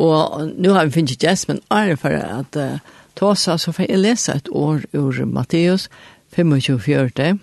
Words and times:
Og 0.00 0.52
nu 0.56 0.72
har 0.72 0.86
vi 0.86 0.96
finnet 0.96 1.22
Jess, 1.22 1.46
men 1.48 1.60
er 1.70 1.96
for 2.00 2.14
at 2.14 2.56
uh, 2.56 2.78
ta 3.18 3.32
oss, 3.34 3.44
så 3.44 3.72
får 3.72 3.90
jeg 3.90 4.00
lese 4.00 4.32
et 4.32 4.48
år 4.48 4.86
ur 4.96 5.24
Matteus 5.28 5.88
25-40. 6.36 7.38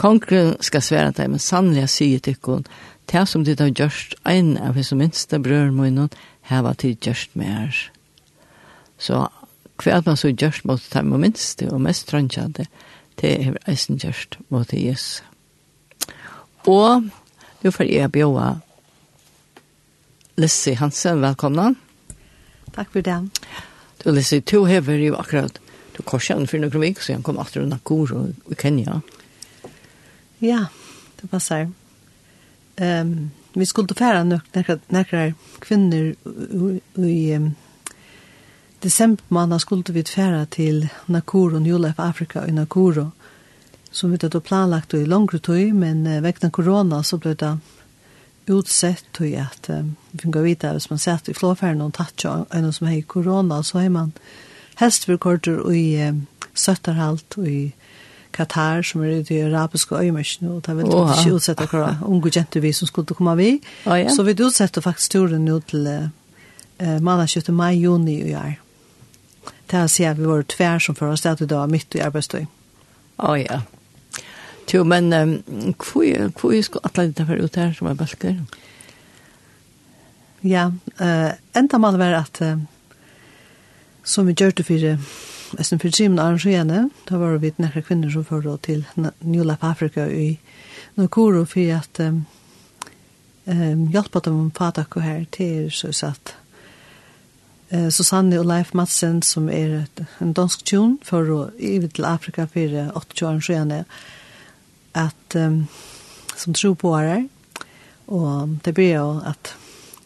Kongren 0.00 0.56
skal 0.64 0.82
svære 0.82 1.12
deg, 1.18 1.28
men 1.30 1.42
sannelig 1.42 1.90
sier 1.92 2.22
til 2.24 2.38
henne, 2.46 2.64
til 3.10 3.26
som 3.26 3.44
ditt 3.44 3.60
har 3.60 3.72
gjort 3.74 4.14
en 4.24 4.56
av 4.56 4.78
hans 4.78 4.92
minste 4.96 5.38
brøren 5.42 5.76
min, 5.76 6.08
heva 6.48 6.72
til 6.78 6.96
gjort 6.96 7.36
mer. 7.36 7.76
Så 8.98 9.26
hva 9.82 9.98
er 9.98 10.06
man 10.06 10.16
så 10.16 10.30
gjort 10.30 10.64
mot 10.64 10.88
dem 10.94 11.12
og 11.12 11.20
minste, 11.20 11.68
og 11.68 11.82
mest 11.82 12.08
trønnkjente, 12.08 12.66
det 13.20 13.32
er 13.34 13.58
eisen 13.68 13.98
gjort 14.00 14.38
mot 14.48 14.72
Jesus. 14.72 15.22
Og 16.66 17.10
nå 17.62 17.70
får 17.70 17.90
jeg 17.90 18.12
bjøre 18.14 18.60
Lissi 20.42 20.74
Hansen, 20.74 21.20
velkomna. 21.20 21.74
Takk 22.74 22.92
for 22.92 23.00
det. 23.00 23.28
Du, 24.02 24.10
Lissi, 24.10 24.40
to 24.40 24.64
hever 24.64 24.98
jo 24.98 25.14
akkurat, 25.14 25.60
du 25.96 26.02
korset 26.02 26.34
han 26.34 26.48
for 26.50 26.58
noen 26.58 26.82
vik, 26.82 26.98
så 26.98 27.14
han 27.14 27.22
kom 27.22 27.38
etter 27.38 27.62
Kor 27.86 28.10
akkur 28.10 28.32
i 28.50 28.58
Kenya. 28.58 28.96
Ja, 30.42 30.64
det 31.20 31.30
passer. 31.30 31.70
Um, 32.74 33.30
vi 33.54 33.66
skulle 33.66 33.94
fære 33.94 34.24
nok 34.24 34.50
nekker 34.90 35.34
kvinner 35.60 36.10
i 36.98 37.36
um, 37.36 37.54
december 38.82 39.22
måned 39.28 39.62
skulle 39.62 39.94
vi 39.94 40.02
fære 40.02 40.46
til 40.50 40.88
Nakuru, 41.06 41.58
New 41.58 41.86
Afrika 41.98 42.46
i 42.48 42.50
Nakuru, 42.50 43.12
som 43.92 44.10
vi 44.10 44.18
hadde 44.22 44.40
planlagt 44.40 44.94
i 44.94 45.06
langre 45.06 45.38
tøy, 45.38 45.70
men 45.72 46.06
uh, 46.06 46.22
vekna 46.22 46.50
korona 46.50 47.02
så 47.02 47.18
ble 47.18 47.34
det 47.34 47.58
utsett 48.50 49.06
til 49.14 49.38
at 49.38 49.70
um, 49.70 49.96
man 50.12 50.20
finner 50.20 50.42
å 50.42 50.44
vite 50.44 50.72
hvis 50.76 50.90
man 50.90 51.00
satt 51.00 51.28
i 51.28 51.36
flåfæren 51.36 51.82
og 51.84 51.94
tatt 51.96 52.24
jo 52.24 52.32
en 52.52 52.72
som 52.72 52.88
har 52.88 53.00
korona, 53.08 53.62
så 53.64 53.80
er 53.80 53.92
man 53.92 54.12
helst 54.80 55.06
for 55.08 55.20
korter 55.20 55.62
i 55.72 55.84
um, 56.08 56.26
Søtterhalt 56.54 57.38
og 57.40 57.48
i 57.48 57.72
Katar 58.32 58.82
som 58.84 59.02
er 59.04 59.20
i 59.28 59.40
arabiske 59.44 59.96
øymerskene, 59.96 60.54
og 60.54 60.64
da 60.66 60.74
vil 60.76 60.88
de 60.88 61.00
ikke 61.00 61.36
utsett 61.36 61.60
akkurat 61.60 62.00
unge 62.04 62.32
jenter 62.32 62.64
vi 62.64 62.72
som 62.72 62.88
skulle 62.88 63.16
komme 63.16 63.36
vi. 63.36 63.50
Oh, 63.84 63.96
ja. 63.96 64.08
Så 64.12 64.24
vi 64.24 64.32
utsett 64.32 64.78
faktisk 64.84 65.12
turen 65.12 65.44
nå 65.44 65.58
til 65.68 65.88
uh, 65.88 66.98
mannskjøttet 67.04 67.54
mai-juni 67.56 68.18
i 68.30 68.34
år. 68.36 68.56
Det 69.68 69.78
er 69.78 69.84
å 69.84 69.92
si 69.92 70.04
at 70.08 70.20
vi 70.20 70.28
var 70.28 70.44
tvær 70.48 70.80
som 70.80 70.96
fører 70.96 71.16
oss, 71.16 71.24
det 71.24 71.30
er 71.30 71.36
at 71.38 71.44
vi 71.44 71.50
da 71.52 71.60
var 71.60 71.72
midt 71.72 71.96
i 71.96 72.04
arbeidstøy. 72.04 72.44
Å 73.20 73.30
oh, 73.32 73.38
ja. 73.40 73.62
Jo, 74.72 74.84
men 74.88 75.12
um, 75.12 75.32
hvor, 75.76 76.04
er 76.04 76.62
skulle 76.64 76.88
alle 76.88 77.10
dette 77.10 77.28
være 77.28 77.44
ut 77.44 77.56
her 77.60 77.72
som 77.76 77.88
er 77.88 77.96
balker? 77.96 78.36
Ja. 78.40 78.60
Ja, 80.42 80.72
eh 80.98 81.06
uh, 81.06 81.32
enda 81.54 81.78
mal 81.78 81.98
var 81.98 82.12
at 82.12 82.40
uh, 82.42 82.58
som 84.04 84.26
vi 84.26 84.34
gjorde 84.34 84.64
for 84.64 84.98
Esten 85.58 85.78
for 85.78 85.90
Jim 86.00 86.18
arrangerende, 86.18 86.90
da 87.08 87.18
var 87.18 87.36
vi 87.38 87.52
nekra 87.56 87.82
kvinner 87.82 88.10
som 88.10 88.24
førte 88.24 88.56
til 88.62 88.86
New 89.20 89.44
Life 89.44 89.66
Africa 89.66 90.06
i 90.06 90.38
Nokoro 90.96 91.44
for 91.44 91.72
at 91.76 92.00
um, 92.00 92.26
um, 93.46 93.92
dem 94.24 94.40
om 94.40 94.50
fatak 94.50 94.96
og 94.96 95.02
her 95.02 95.24
til 95.32 95.70
så 95.70 95.92
satt. 95.92 96.36
Uh, 97.70 97.88
Susanne 97.90 98.40
og 98.40 98.46
Leif 98.46 98.74
Madsen 98.74 99.22
som 99.22 99.48
er 99.48 99.86
en 100.20 100.32
dansk 100.32 100.64
tjon 100.64 100.98
for 101.04 101.22
å 101.30 101.50
ive 101.58 101.88
til 101.88 102.04
Afrika 102.04 102.46
for 102.46 102.92
80 102.96 103.22
arrangerende 103.22 103.84
at 104.94 105.36
um, 105.36 105.68
som 106.36 106.54
tro 106.54 106.74
på 106.74 106.96
her 106.96 107.28
og 108.06 108.58
det 108.64 108.74
blir 108.74 108.94
jo 108.94 109.20
at 109.24 109.56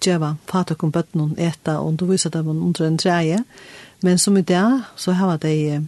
djeva 0.04 0.34
fatakum 0.50 0.92
bøtnum 0.92 1.34
eta 1.38 1.78
og 1.78 1.86
undervisa 1.92 2.28
dem 2.28 2.48
under 2.48 2.86
en 2.86 2.98
treie. 2.98 3.42
Men 4.02 4.18
som 4.18 4.36
i 4.36 4.42
dag 4.42 4.82
så 4.96 5.12
har 5.12 5.36
de 5.36 5.86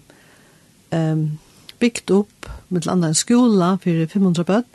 um, 0.92 1.39
byggt 1.78 2.11
opp 2.11 2.48
med 2.69 2.87
en 2.87 3.15
skola 3.15 3.77
for 3.83 4.06
500 4.06 4.44
bøtt, 4.44 4.66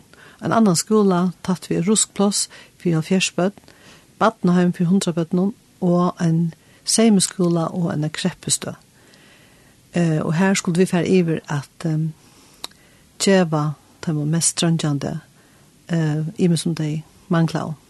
en 0.44 0.52
annen 0.52 0.76
skola 0.76 1.32
tatt 1.44 1.70
vi 1.70 1.82
ruskplass 1.82 2.50
for 2.78 3.02
40 3.02 3.36
bøtt, 3.36 3.60
badneheim 4.20 4.74
for 4.74 4.84
100 4.84 5.14
bøtt 5.14 5.34
og 5.82 6.22
en 6.22 6.54
seimeskola 6.84 7.68
og 7.72 7.94
en 7.94 8.10
kreppestø. 8.10 8.74
Uh, 9.96 10.26
og 10.26 10.34
her 10.34 10.54
skulle 10.54 10.78
vi 10.78 10.86
fære 10.86 11.08
iver 11.08 11.40
at 11.48 11.86
um, 11.86 12.14
djeva 13.20 13.74
de 14.06 14.14
mest 14.14 14.58
strandjande 14.58 15.20
uh, 15.94 16.28
i 16.38 16.50
som 16.58 16.76
de 16.76 17.02
mangler 17.30 17.62
om. 17.62 17.83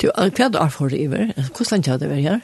Du, 0.00 0.08
hva 0.08 0.28
er 0.28 0.54
det 0.54 0.70
for 0.72 0.94
iver? 0.96 1.34
Hvordan 1.56 1.84
er 1.86 2.00
det 2.00 2.10
vært 2.10 2.26
her? 2.28 2.40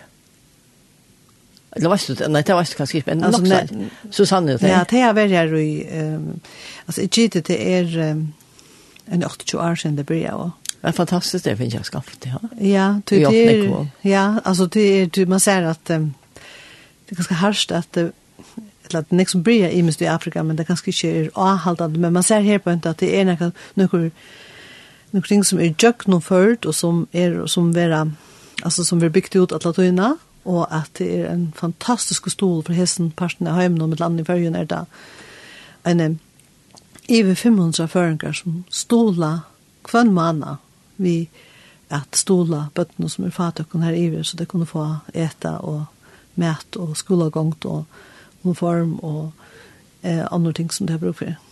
Eller 1.76 1.92
vet 1.92 2.06
du 2.08 2.14
det? 2.16 2.28
Nei, 2.32 2.42
det 2.47 2.56
vet 2.56 2.72
du 2.72 2.78
hva 2.80 2.86
skriver, 2.88 3.14
men 3.14 3.32
nok 3.32 3.48
sånn. 3.48 3.88
Susanne, 4.10 4.56
det 4.56 4.64
er. 4.64 4.72
Ja, 4.72 4.84
det 4.88 5.02
er 5.04 5.16
vært 5.16 5.34
her 5.36 5.56
i, 5.60 5.70
altså, 6.86 7.04
jeg 7.04 7.32
det 7.34 7.46
det 7.50 7.58
er 7.60 7.98
en 9.06 9.22
28 9.22 9.58
år 9.60 9.75
siden 9.80 9.98
det 9.98 10.06
blir 10.08 10.22
jeg 10.25 10.32
også. 10.34 10.62
Det 10.76 10.92
er 10.92 10.94
fantastisk 10.94 11.44
det 11.44 11.56
finner 11.58 11.78
jeg 11.80 11.88
skaffet, 11.88 12.26
ja. 12.28 12.38
Ja, 12.62 12.86
det 13.08 13.22
er, 13.26 13.86
ja, 14.04 14.26
altså, 14.44 14.66
det 14.70 15.19
er, 15.19 15.26
man 15.26 15.41
ser 15.41 15.66
at 15.66 15.82
det 15.86 15.98
er 17.10 17.19
ganske 17.19 17.38
harsht 17.41 17.72
at 17.72 17.88
det, 17.94 18.12
eller 18.86 19.00
at 19.00 19.10
det 19.10 19.16
er 19.16 19.25
ikke 19.25 19.34
som 19.34 19.42
blir 19.46 19.64
jeg 19.64 19.75
i 19.75 19.82
mest 19.82 20.02
i 20.02 20.08
Afrika, 20.10 20.42
men 20.42 20.56
det 20.56 20.64
er 20.64 20.72
ganske 20.72 20.92
ikke 20.92 21.10
er 21.10 21.30
avhaldande, 21.34 21.98
men 21.98 22.12
man 22.12 22.22
ser 22.22 22.44
her 22.46 22.58
på 22.62 22.70
en 22.70 22.82
at 22.84 23.00
det 23.00 23.12
er 23.19 23.26
noe, 23.26 23.50
noe 23.75 24.10
omkring 25.16 25.44
som 25.44 25.60
er 25.60 25.75
jøknumført, 25.82 26.66
og 26.66 26.75
som 26.75 27.06
er 27.12 27.47
som 27.47 27.75
vera, 27.75 28.06
altså 28.62 28.84
som 28.84 29.00
vi 29.00 29.09
er 29.09 29.15
bygd 29.15 29.37
ut 29.37 29.53
alle 29.53 29.72
tøyene, 29.75 30.15
og 30.47 30.66
at 30.71 30.91
det 30.99 31.09
er 31.21 31.32
en 31.32 31.49
fantastisk 31.56 32.31
stol 32.31 32.62
for 32.62 32.77
hesten 32.77 33.10
parten 33.10 33.49
av 33.50 33.59
heimen 33.59 33.82
og 33.82 33.91
med 33.91 34.00
landet 34.00 34.22
i 34.22 34.28
fergen 34.28 34.55
er 34.55 34.69
det 34.71 34.84
en 35.87 36.21
over 37.09 37.34
500 37.34 37.88
føringer 37.88 38.32
som 38.32 38.65
stola 38.71 39.32
kvann 39.87 40.12
manna 40.15 40.56
vi 40.97 41.28
at 41.91 42.16
stola 42.19 42.66
bøttene 42.75 43.10
som 43.10 43.26
er 43.26 43.34
fatøkken 43.34 43.84
her 43.87 43.94
iver, 43.94 44.22
så 44.22 44.37
det 44.37 44.49
kunne 44.49 44.66
få 44.66 44.87
eta 45.15 45.59
og 45.62 45.84
mæt 46.34 46.76
og 46.76 46.97
skolegångt 46.97 47.65
og 47.65 47.84
uniform 48.44 48.99
og 49.03 49.32
eh, 50.03 50.26
andre 50.31 50.53
ting 50.53 50.72
som 50.72 50.87
det 50.87 50.99
har 50.99 51.05
bruk 51.05 51.19
for 51.19 51.45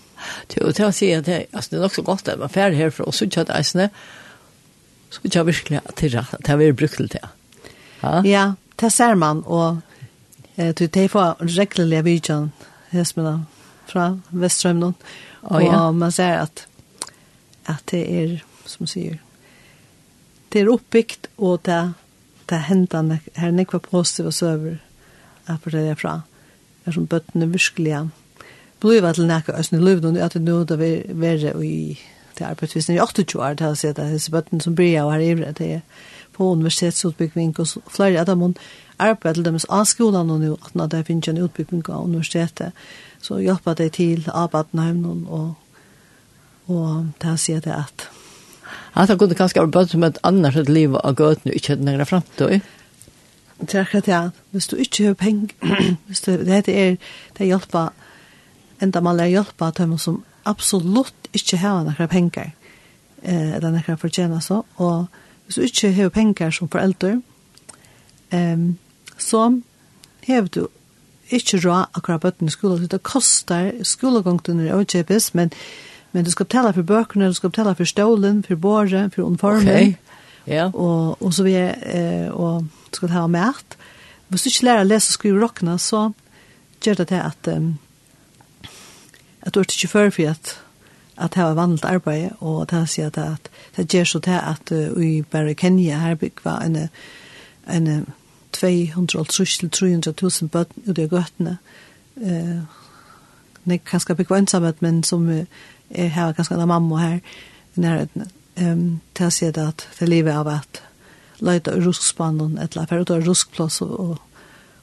til, 0.48 0.72
til 0.72 0.88
å 0.88 0.92
si 0.94 1.10
at 1.14 1.26
det, 1.26 1.38
altså, 1.52 1.70
det 1.70 1.78
er 1.78 1.86
nok 1.86 1.96
så 1.96 2.04
godt 2.06 2.28
at 2.32 2.38
man 2.40 2.52
færre 2.52 2.76
herfra, 2.78 3.06
og 3.08 3.14
så 3.14 3.28
ikke 3.28 3.46
at 3.46 3.54
eisene, 3.54 3.88
så 5.10 5.22
ikke 5.22 5.38
jeg 5.38 5.46
virkelig 5.46 5.80
at 5.84 6.04
det 6.04 6.50
har 6.50 6.60
vært 6.60 6.78
brukt 6.78 7.00
til 7.00 7.10
det. 7.12 7.24
Ja, 8.02 8.20
ja 8.26 8.44
det 8.80 8.92
ser 8.92 9.14
man, 9.18 9.42
og 9.46 9.80
eh, 10.56 10.72
du 10.74 10.86
tar 10.86 11.10
på 11.12 11.26
reglerlige 11.40 12.04
vidjan, 12.04 12.52
hesmina, 12.90 13.38
fra 13.86 14.14
Vestrømnen, 14.30 14.94
og 15.44 15.58
oh, 15.60 15.64
ja. 15.64 15.90
man 15.92 16.12
ser 16.12 16.40
at, 16.46 16.66
at 17.68 17.84
det 17.90 18.02
er, 18.08 18.34
som 18.66 18.88
sier, 18.88 19.20
det 20.52 20.62
er 20.62 20.70
oppbyggt, 20.72 21.28
og 21.36 21.60
det, 21.68 21.80
det 22.50 22.64
hender 22.68 23.18
her 23.36 23.54
nekva 23.54 23.80
positive 23.82 24.32
søver, 24.32 24.78
at 25.46 25.66
det 25.70 25.88
er 25.90 25.98
fra, 26.00 26.22
Det 26.84 26.90
er 26.90 26.94
som 26.98 27.06
bøttene 27.08 27.46
virkelig, 27.48 27.90
ja, 27.90 28.02
bliva 28.84 29.12
til 29.16 29.28
nekka 29.28 29.56
æsne 29.58 29.80
løvnum, 29.80 30.16
at 30.20 30.36
det 30.36 30.44
nå 30.44 30.62
da 30.68 30.76
være 30.76 31.54
i 31.64 31.98
til 32.34 32.44
arbeidsvisen 32.44 32.94
i 32.94 33.00
28 33.00 33.40
år, 33.40 33.54
til 33.54 33.70
å 33.70 33.78
si 33.78 33.88
at 33.88 33.96
det 33.96 34.08
er 34.10 34.30
bøtten 34.34 34.60
som 34.60 34.74
bryr 34.74 35.04
og 35.04 35.12
her 35.14 35.22
ivre, 35.22 35.52
det 35.54 35.70
er 35.78 35.80
på 36.34 36.50
universitetsutbygging, 36.50 37.54
og 37.62 37.92
flere 37.94 38.20
av 38.20 38.26
dem 38.26 38.54
arbeider 38.98 39.38
til 39.38 39.44
deres 39.46 39.66
av 39.70 39.84
skolen 39.86 40.30
og 40.30 40.40
nå, 40.42 40.56
at 40.82 40.90
det 40.90 41.04
finnes 41.06 41.30
en 41.30 41.42
utbygging 41.44 41.84
av 41.88 42.08
universitetet, 42.08 42.72
så 43.22 43.38
hjelper 43.38 43.78
det 43.78 43.92
til 43.98 44.26
Abadenheim 44.34 45.04
og, 45.06 45.54
og 46.66 47.06
det 47.22 47.34
å 47.34 47.38
si 47.40 47.54
det 47.54 47.70
er 47.70 47.86
at 47.86 48.08
At 48.94 49.08
han 49.08 49.18
kunne 49.18 49.34
kanskje 49.34 49.60
arbeid 49.62 49.90
som 49.90 50.04
et 50.06 50.18
annars 50.22 50.56
et 50.56 50.68
liv 50.68 50.94
av 50.94 51.14
gøtene, 51.18 51.54
ikke 51.54 51.72
et 51.72 51.80
nærmere 51.82 52.06
fremtøy? 52.06 52.60
Det 53.60 53.74
er 53.74 53.80
akkurat 53.80 54.08
ja. 54.08 54.20
hvis 54.50 54.66
du 54.66 54.76
ikke 54.76 55.06
har 55.06 55.14
penger, 55.14 55.54
hvis 56.06 56.20
du, 56.20 56.30
det 56.30 56.68
er, 56.68 56.96
det 57.38 57.46
hjelper 57.46 57.90
enda 58.78 59.00
man 59.00 59.16
lär 59.16 59.26
hjälpa 59.26 59.66
att 59.66 59.76
de 59.76 59.98
som 59.98 60.22
absolut 60.42 61.14
inte 61.32 61.56
har 61.56 61.84
några 61.84 62.08
pengar 62.08 62.52
eh, 63.22 63.52
eller 63.54 63.70
några 63.70 63.96
förtjänar 63.96 64.40
så 64.40 64.64
och 64.74 65.06
hvis 65.46 65.54
du 65.54 65.62
ikke 65.62 65.92
har 65.92 66.08
penger 66.08 66.50
som 66.50 66.68
foreldre, 66.68 67.20
um, 68.32 68.78
så 69.18 69.60
har 70.26 70.48
du 70.48 70.66
ikke 71.30 71.60
råd 71.60 71.86
akkurat 71.94 72.20
bøtten 72.20 72.48
i 72.48 72.50
skolen. 72.50 72.88
Det 72.88 73.02
koster 73.02 73.72
skolegongten 73.84 74.60
i 74.60 74.70
avkjøpes, 74.72 75.34
men, 75.34 75.52
men 76.12 76.24
du 76.24 76.30
skal 76.30 76.46
betale 76.46 76.72
for 76.72 76.82
bøkene, 76.82 77.28
du 77.28 77.36
skal 77.36 77.50
betale 77.50 77.74
for 77.74 77.84
stålen, 77.84 78.42
for 78.42 78.56
borgen 78.56 79.10
for 79.10 79.22
uniformen, 79.22 79.68
okay. 79.68 79.94
yeah. 80.48 80.74
og, 80.74 81.22
og 81.22 81.34
så 81.34 81.44
vi 81.44 81.54
eh, 81.56 82.28
og 82.32 82.64
du 82.90 82.96
skal 82.96 83.08
ha 83.08 83.26
mat. 83.26 83.76
Hvis 84.28 84.42
du 84.42 84.48
ikke 84.48 84.68
lærer 84.70 84.84
å 84.84 84.88
lese 84.88 85.10
og 85.12 85.18
skrive 85.18 85.42
rockene, 85.42 85.78
så 85.78 86.10
gjør 86.84 87.02
det 87.02 87.08
til 87.12 87.20
at 87.20 87.52
um, 87.52 87.74
at 89.44 89.54
du 89.54 89.60
er 89.60 89.64
ikke 89.68 89.88
før 89.88 90.10
for 90.10 90.30
at 90.30 90.58
at 91.16 91.34
det 91.34 91.42
var 91.42 91.54
vanligt 91.54 91.84
arbeid, 91.84 92.30
og 92.40 92.62
at 92.62 92.70
han 92.70 92.86
sier 92.86 93.06
at, 93.06 93.18
at 93.18 93.50
det 93.76 93.88
gjør 93.88 94.04
så 94.04 94.18
til 94.18 94.30
at 94.30 94.72
uh, 94.72 95.02
i 95.04 95.22
bare 95.22 95.54
Kenya 95.54 95.98
her 95.98 96.16
var 96.44 96.60
en, 96.60 96.88
en 97.70 98.06
200-300.000 98.56 100.48
bøtten 100.48 100.82
ut 100.86 100.98
i 100.98 101.06
gøttene. 101.06 101.58
Uh, 102.16 102.62
det 103.64 103.74
er 103.74 103.90
ganske 103.90 104.14
bygva 104.14 104.38
ensamhet, 104.38 104.82
men 104.82 105.02
som 105.02 105.28
uh, 105.28 105.44
er 105.90 106.06
her 106.06 106.32
ganske 106.32 106.54
en 106.54 106.68
mamma 106.68 106.96
her 106.96 107.18
i 107.76 107.80
nærheten. 107.80 108.30
Um, 108.60 109.00
det 109.18 109.32
sier 109.32 109.52
det 109.52 109.68
at 109.68 109.88
det 110.00 110.08
livet 110.08 110.32
av 110.32 110.48
at 110.48 110.82
løyta 111.40 111.70
av 111.74 111.82
ruskspannen, 111.82 112.58
eller 112.58 112.86
for 112.86 113.02
å 113.02 113.04
ta 113.04 113.18
ruskplass 113.18 113.82
og, 113.82 114.00
og, 114.00 114.18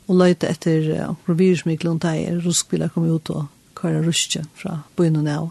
og 0.08 0.16
løyta 0.16 0.48
etter 0.48 1.08
uh, 1.10 1.16
virusmiklen, 1.28 2.00
der 2.00 2.40
ruskbiler 2.46 2.88
kommer 2.88 3.16
ut 3.16 3.30
og 3.30 3.48
kører 3.82 4.06
ruske 4.06 4.44
fra 4.56 4.80
byen 4.98 5.20
og 5.22 5.24
ned 5.28 5.50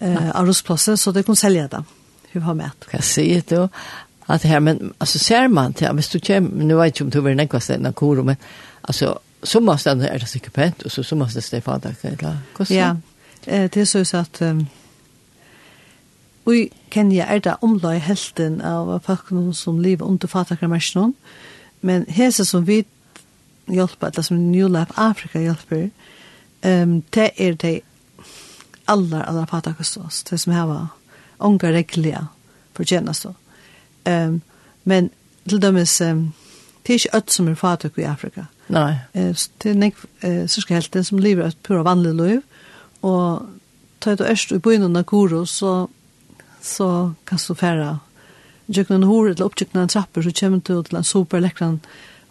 eh, 0.00 0.30
av 0.30 0.46
russplasset, 0.46 0.98
så 0.98 1.12
det 1.12 1.24
kunne 1.26 1.40
selge 1.40 1.68
det. 1.72 1.82
Hun 2.32 2.42
har 2.42 2.54
med. 2.54 2.86
Hva 2.92 3.02
sier 3.02 3.42
du? 3.50 3.66
At 4.30 4.44
her, 4.46 4.60
men 4.62 4.92
altså, 5.00 5.18
ser 5.18 5.48
man 5.48 5.72
til, 5.74 5.92
hvis 5.92 6.08
du 6.08 6.20
kommer, 6.26 6.64
nå 6.64 6.76
vet 6.78 6.94
ikke 6.94 7.04
om 7.04 7.10
du 7.10 7.20
vil 7.20 7.36
nekva 7.36 7.60
stedet 7.60 7.86
av 7.86 7.96
koro, 7.98 8.22
men 8.22 8.38
altså, 8.82 9.16
så 9.42 9.62
av 9.64 9.80
stedet 9.80 10.06
er 10.10 10.18
det 10.22 10.28
sikkert 10.28 10.52
pent, 10.52 10.84
og 10.84 10.92
så 10.92 11.02
så 11.02 11.16
av 11.16 11.32
det 11.32 11.52
er 11.56 11.64
fadak, 11.64 12.04
eller 12.04 12.36
hvordan? 12.56 12.76
Ja, 12.76 12.94
eh, 13.46 13.70
det 13.70 13.80
er 13.80 14.04
så 14.04 14.18
at 14.18 14.42
um, 14.42 14.66
i 16.46 16.70
Kenya 16.90 17.26
er 17.28 17.38
det 17.38 17.56
omlai 17.62 17.98
helten 17.98 18.60
av 18.60 19.00
folk 19.04 19.54
som 19.54 19.78
lever 19.78 20.06
under 20.06 20.28
fatakramersjonen, 20.28 21.14
men 21.80 22.04
hese 22.08 22.44
som 22.44 22.66
vi 22.66 22.84
hjelper, 23.68 24.06
eller 24.06 24.22
som 24.22 24.36
New 24.36 24.68
Life 24.68 24.92
Afrika 24.96 25.40
hjelper, 25.40 25.90
um, 26.64 27.02
det 27.14 27.30
er 27.36 27.54
de 27.54 27.80
aller, 28.86 29.22
aller 29.22 29.46
patakostos, 29.46 30.22
det 30.22 30.40
som 30.40 30.52
heva 30.52 30.78
unga 31.38 31.72
reglia 31.72 32.26
for 32.74 32.84
tjenest. 32.84 33.26
Um, 34.06 34.40
men 34.84 35.10
til 35.48 35.62
dømes, 35.62 36.00
um, 36.00 36.32
det 36.86 36.94
er 36.94 36.98
ikke 36.98 37.16
ødt 37.16 37.32
som 37.32 37.48
er 37.48 37.54
fatak 37.54 37.98
i 37.98 38.08
Afrika. 38.08 38.48
Nei. 38.68 38.98
Eh 39.14 39.34
det 39.62 39.70
er 39.70 39.78
nek 39.78 39.96
uh, 40.24 40.46
sørske 40.46 40.74
helten 40.74 41.04
som 41.04 41.18
lever 41.18 41.46
et 41.46 41.62
pura 41.62 41.82
vanlig 41.82 42.14
liv, 42.14 42.42
og 43.02 43.46
tar 44.00 44.16
du 44.16 44.24
erst 44.24 44.52
i 44.52 44.58
byen 44.58 44.96
av 44.96 45.04
Kuro, 45.04 45.44
så, 45.46 45.88
så 46.62 47.12
kan 47.26 47.38
du 47.48 47.54
fære 47.54 47.98
Jøkken 48.70 49.02
hore 49.02 49.34
til 49.34 49.48
opptjøkken 49.48 49.80
en 49.80 49.88
trapper, 49.90 50.22
så 50.22 50.30
kommer 50.30 50.60
du 50.62 50.82
til 50.86 50.96
en 50.96 51.04
superlekkran 51.04 51.80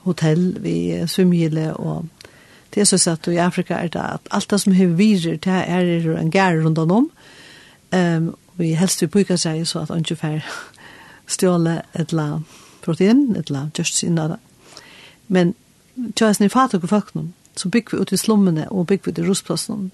hotell 0.06 0.54
vi 0.64 1.06
svimgile 1.12 1.74
og 1.76 2.06
Det 2.74 2.82
er 2.82 2.86
så 2.86 2.98
satt 3.02 3.28
i 3.28 3.40
Afrika 3.42 3.80
er 3.80 3.90
det 3.94 4.02
at 4.02 4.28
alt 4.32 4.50
det 4.50 4.60
som 4.62 4.74
har 4.78 4.92
virer 4.98 5.40
det 5.42 5.62
er 5.68 6.18
en 6.18 6.32
gær 6.32 6.60
rundt 6.64 6.78
om. 6.78 7.10
Um, 7.92 8.36
vi 8.60 8.74
helst 8.78 9.02
vi 9.02 9.08
bruke 9.08 9.38
seg 9.38 9.66
så 9.68 9.80
at 9.84 9.90
han 9.90 10.04
ikke 10.04 10.20
får 10.20 10.46
stjåle 11.30 11.82
et 11.94 12.14
la 12.14 12.42
protein, 12.84 13.36
et 13.38 13.50
la 13.50 13.70
just 13.78 13.98
sin 13.98 14.16
da. 14.16 14.38
Men 15.28 15.56
tjøysen 16.16 16.46
i 16.46 16.50
fatak 16.54 16.84
og 16.84 16.90
føknum, 16.90 17.34
så 17.56 17.70
bygger 17.70 17.98
vi 17.98 18.02
ut 18.02 18.14
i 18.14 18.18
slummene 18.18 18.68
og 18.70 18.88
bygger 18.88 19.12
vi 19.12 19.16
til 19.18 19.30
rustplassen. 19.30 19.92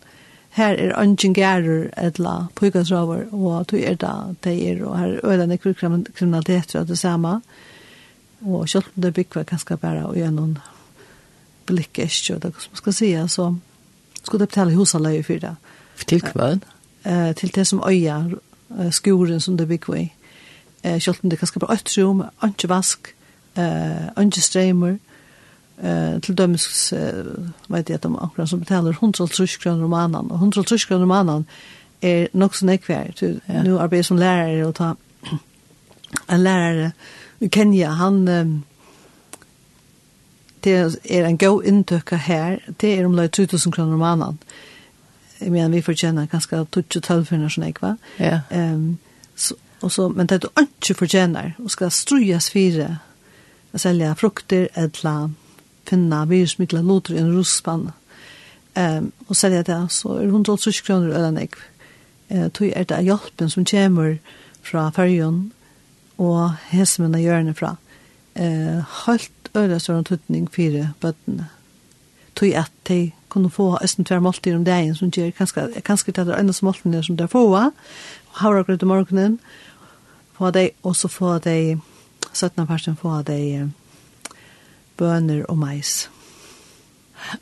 Her 0.56 0.78
er 0.80 0.94
ungen 0.96 1.34
gærer 1.36 1.90
et 2.00 2.20
la 2.20 2.48
pukasraver, 2.56 3.26
og 3.32 3.72
du 3.72 3.76
er 3.78 3.96
da 4.00 4.14
det 4.44 4.56
er, 4.70 4.86
og 4.86 5.00
her 5.00 5.18
er 5.18 5.26
øyne 5.26 5.58
kriminalitet 5.58 6.76
og 6.76 6.88
det 6.88 6.98
samme. 6.98 7.42
Og 8.46 8.70
selv 8.70 8.86
om 8.96 9.02
det 9.02 9.14
bygger 9.14 9.40
vi 9.40 9.50
kanskje 9.50 9.78
bare 9.78 10.06
og 10.06 10.16
gjør 10.16 10.32
noen 10.32 10.58
blick 11.66 12.00
är 12.00 12.40
det 12.40 12.52
som 12.60 12.76
ska 12.76 12.92
säga 12.92 13.28
så 13.28 13.58
skulle 14.24 14.44
det 14.44 14.48
betala 14.48 14.72
husalöje 14.72 15.24
för 15.24 15.40
det. 15.40 15.56
Till 16.06 16.22
kväll? 16.22 16.60
Eh, 17.04 17.32
till 17.32 17.50
det 17.50 17.66
som 17.66 17.84
öja 17.84 18.32
skoren 18.92 19.42
som 19.42 19.58
det 19.58 19.66
bygger 19.66 19.98
i. 19.98 20.14
Eh, 20.82 21.00
Kjolt 21.00 21.24
om 21.24 21.30
det 21.30 21.38
kan 21.38 21.48
skapa 21.48 21.74
ett 21.74 21.98
rum, 21.98 22.24
inte 22.44 22.68
vask, 22.68 23.00
eh, 23.54 24.24
inte 24.24 24.42
strömer, 24.42 25.00
eh, 25.82 26.20
till 26.20 26.36
dømes, 26.36 26.94
eh, 26.94 27.26
vet 27.68 27.90
jag 27.90 27.96
att 27.96 28.02
de 28.02 28.16
akkurat 28.16 28.50
som 28.50 28.60
betalar 28.60 28.92
130 28.92 29.60
kroner 29.60 29.84
om 29.84 29.94
annan, 29.94 30.32
och 30.32 30.38
130 30.38 30.88
kroner 30.88 31.04
om 31.04 31.12
annan 31.12 31.46
är 32.02 32.28
nog 32.32 32.56
så 32.56 32.66
nekvær. 32.66 33.14
Ja. 33.46 33.64
Nu 33.64 33.80
arbetar 33.80 34.04
som 34.04 34.18
lärare 34.18 34.66
och 34.66 34.76
ta 34.76 34.96
en 36.28 36.44
lärare 36.44 36.92
i 37.40 37.50
Kenya, 37.50 37.90
han... 37.90 38.28
Eh, 38.28 38.46
det 40.66 40.98
er 41.06 41.26
en 41.26 41.38
god 41.38 41.64
inntøkka 41.64 42.16
her, 42.16 42.58
det 42.82 42.94
er 42.94 43.06
omlai 43.06 43.28
3000 43.28 43.72
kroner 43.72 43.94
om 43.94 44.02
annan. 44.02 44.38
Jeg 45.40 45.52
mener, 45.52 45.70
vi 45.70 45.82
får 45.82 45.94
tjene 45.94 46.28
ganske 46.32 46.56
12-12 46.56 47.26
kroner 47.30 47.52
sånn, 47.52 47.68
va? 47.82 47.96
Ja. 48.20 48.40
Um, 48.50 48.98
så, 49.36 49.58
og 49.82 49.92
så, 49.92 50.08
men 50.10 50.30
det 50.32 50.40
er 50.40 50.46
du 50.46 50.64
ikke 50.64 50.98
fortjener, 51.04 51.54
og 51.60 51.72
skal 51.74 51.92
strujas 51.94 52.50
fire, 52.50 52.98
og 53.74 53.84
selja 53.84 54.14
frukter, 54.18 54.70
etla, 54.80 55.30
finna 55.86 56.24
virusmikla 56.30 56.82
loter 56.82 57.18
i 57.18 57.22
en 57.22 57.34
russpann, 57.36 57.90
um, 58.80 59.12
og 59.28 59.38
selja 59.38 59.62
det, 59.68 59.82
så 59.94 60.18
er 60.18 60.32
130 60.32 60.82
kroner 60.88 61.14
eller 61.14 61.36
nek. 61.36 61.60
Uh, 62.32 62.48
tog 62.50 62.72
er 62.72 62.90
det 62.90 63.04
hjelpen 63.06 63.52
som 63.54 63.68
kommer 63.70 64.18
fra 64.66 64.90
fergen, 64.96 65.52
og 66.18 66.56
hesmen 66.72 67.14
av 67.14 67.22
hjørnet 67.22 67.60
fra. 67.60 67.76
Uh, 68.40 68.82
helt 69.06 69.35
øyla 69.56 69.98
en 69.98 70.04
tøtning 70.04 70.52
fire 70.52 70.94
bøttene. 71.02 71.50
Tøy 72.36 72.52
at 72.56 72.72
de 72.88 73.12
kunne 73.30 73.50
få 73.50 73.78
eisen 73.82 74.06
tver 74.06 74.20
måltid 74.20 74.56
om 74.56 74.66
dagen 74.66 74.96
som 74.96 75.12
gjør 75.12 75.32
kanskje, 75.38 75.82
kanskje 75.86 76.12
til 76.12 76.28
det 76.28 76.40
eneste 76.40 76.66
måltid 76.66 77.04
som 77.04 77.18
de 77.18 77.28
får, 77.28 77.72
havre 78.42 78.64
grøt 78.64 78.82
i 78.82 78.86
morgenen, 78.86 79.40
få 80.38 80.52
de, 80.52 80.70
og 80.84 80.96
så 80.96 81.08
få 81.08 81.38
de, 81.40 81.80
17. 82.34 82.68
parten 82.68 82.96
få 82.96 83.22
de 83.22 83.72
bøner 84.98 85.46
og 85.46 85.58
mais. 85.58 86.10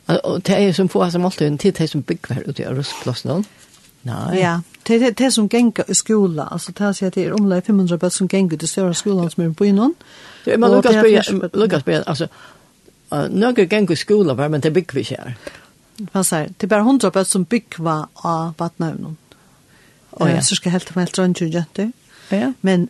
Og 0.08 0.46
det 0.46 0.54
er 0.54 0.72
som 0.72 0.88
få 0.88 1.04
eisen 1.04 1.22
måltidene 1.22 1.58
til 1.58 1.74
de 1.78 1.86
som 1.88 2.02
bygger 2.02 2.48
ut 2.48 2.58
i 2.58 2.66
Røstplassen, 2.66 3.44
Nei. 4.04 4.38
Ja, 4.40 4.60
det 4.86 5.02
er 5.02 5.10
det 5.10 5.30
som 5.32 5.48
gänga 5.48 5.84
i 5.88 5.94
skolen, 5.94 6.48
altså 6.50 6.72
det 6.72 6.84
er 6.84 7.06
at 7.06 7.14
det 7.14 7.26
er 7.26 7.32
omlag 7.32 7.64
500 7.64 7.98
bøtt 7.98 8.12
som 8.12 8.28
gänga 8.28 8.56
til 8.56 8.68
større 8.68 8.94
skolen 8.94 9.30
som 9.30 9.44
er 9.44 9.52
på 9.52 9.64
innan. 9.64 9.94
Ja, 10.46 10.56
man 10.56 10.70
Lucas 10.70 10.92
på 10.94 11.06
altså, 11.16 11.82
på 11.84 11.92
alltså 11.92 12.28
några 13.30 13.92
i 13.92 13.96
skolen, 13.96 14.50
men 14.50 14.60
det 14.60 14.72
bygger 14.72 14.94
vi 14.94 15.00
ikke 15.00 15.16
her. 15.16 15.34
Hva 16.12 16.22
sier, 16.22 16.48
Det 16.48 16.66
er 16.66 16.68
bare 16.68 16.80
100 16.80 17.10
bøtt 17.10 17.28
som 17.28 17.44
byggva 17.44 18.08
av 18.14 18.54
vattnövnen. 18.58 19.16
Och 20.10 20.30
jag 20.30 20.44
ska 20.44 20.70
helt 20.70 20.94
med 20.94 21.02
helt 21.02 21.18
runt 21.18 21.40
ju 21.40 21.62
Ja. 22.28 22.52
Men 22.60 22.88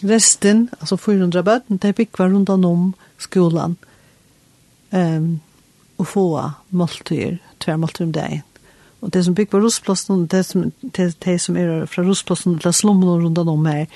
resten, 0.00 0.68
altså 0.80 0.96
400 0.96 1.42
bøtt, 1.42 1.62
det 1.68 1.94
byggva 1.94 2.28
runt 2.28 2.48
om 2.48 2.94
skolen. 3.18 3.76
Um, 4.90 5.40
og 5.96 6.06
få 6.06 6.50
måltyr, 6.68 7.36
tver 7.58 7.76
måltyr 7.76 8.04
om 8.04 8.12
dagen. 8.12 8.42
Og 9.02 9.12
det 9.12 9.24
som 9.24 9.34
bygger 9.34 9.50
på 9.50 9.60
Rosplassen, 9.64 10.26
det 10.30 10.44
som, 10.46 10.72
det, 10.82 11.08
det 11.24 11.40
som 11.40 11.56
er 11.58 11.86
fra 11.90 12.04
Rosplassen 12.06 12.58
til 12.62 12.72
slummen 12.72 13.08
rundt 13.08 13.38
om 13.38 13.66
her, 13.66 13.86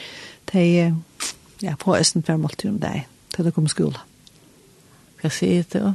det 0.52 0.64
er 0.80 0.94
ja, 1.62 1.74
på 1.78 1.96
Østen 1.96 2.22
for 2.26 2.36
måltid 2.36 2.70
om 2.70 2.80
deg, 2.82 3.06
til 3.34 3.46
det 3.46 3.54
kommer 3.54 3.70
skolen. 3.70 4.00
Hva 5.22 5.30
sier 5.32 5.64
det 5.72 5.82
da? 5.82 5.94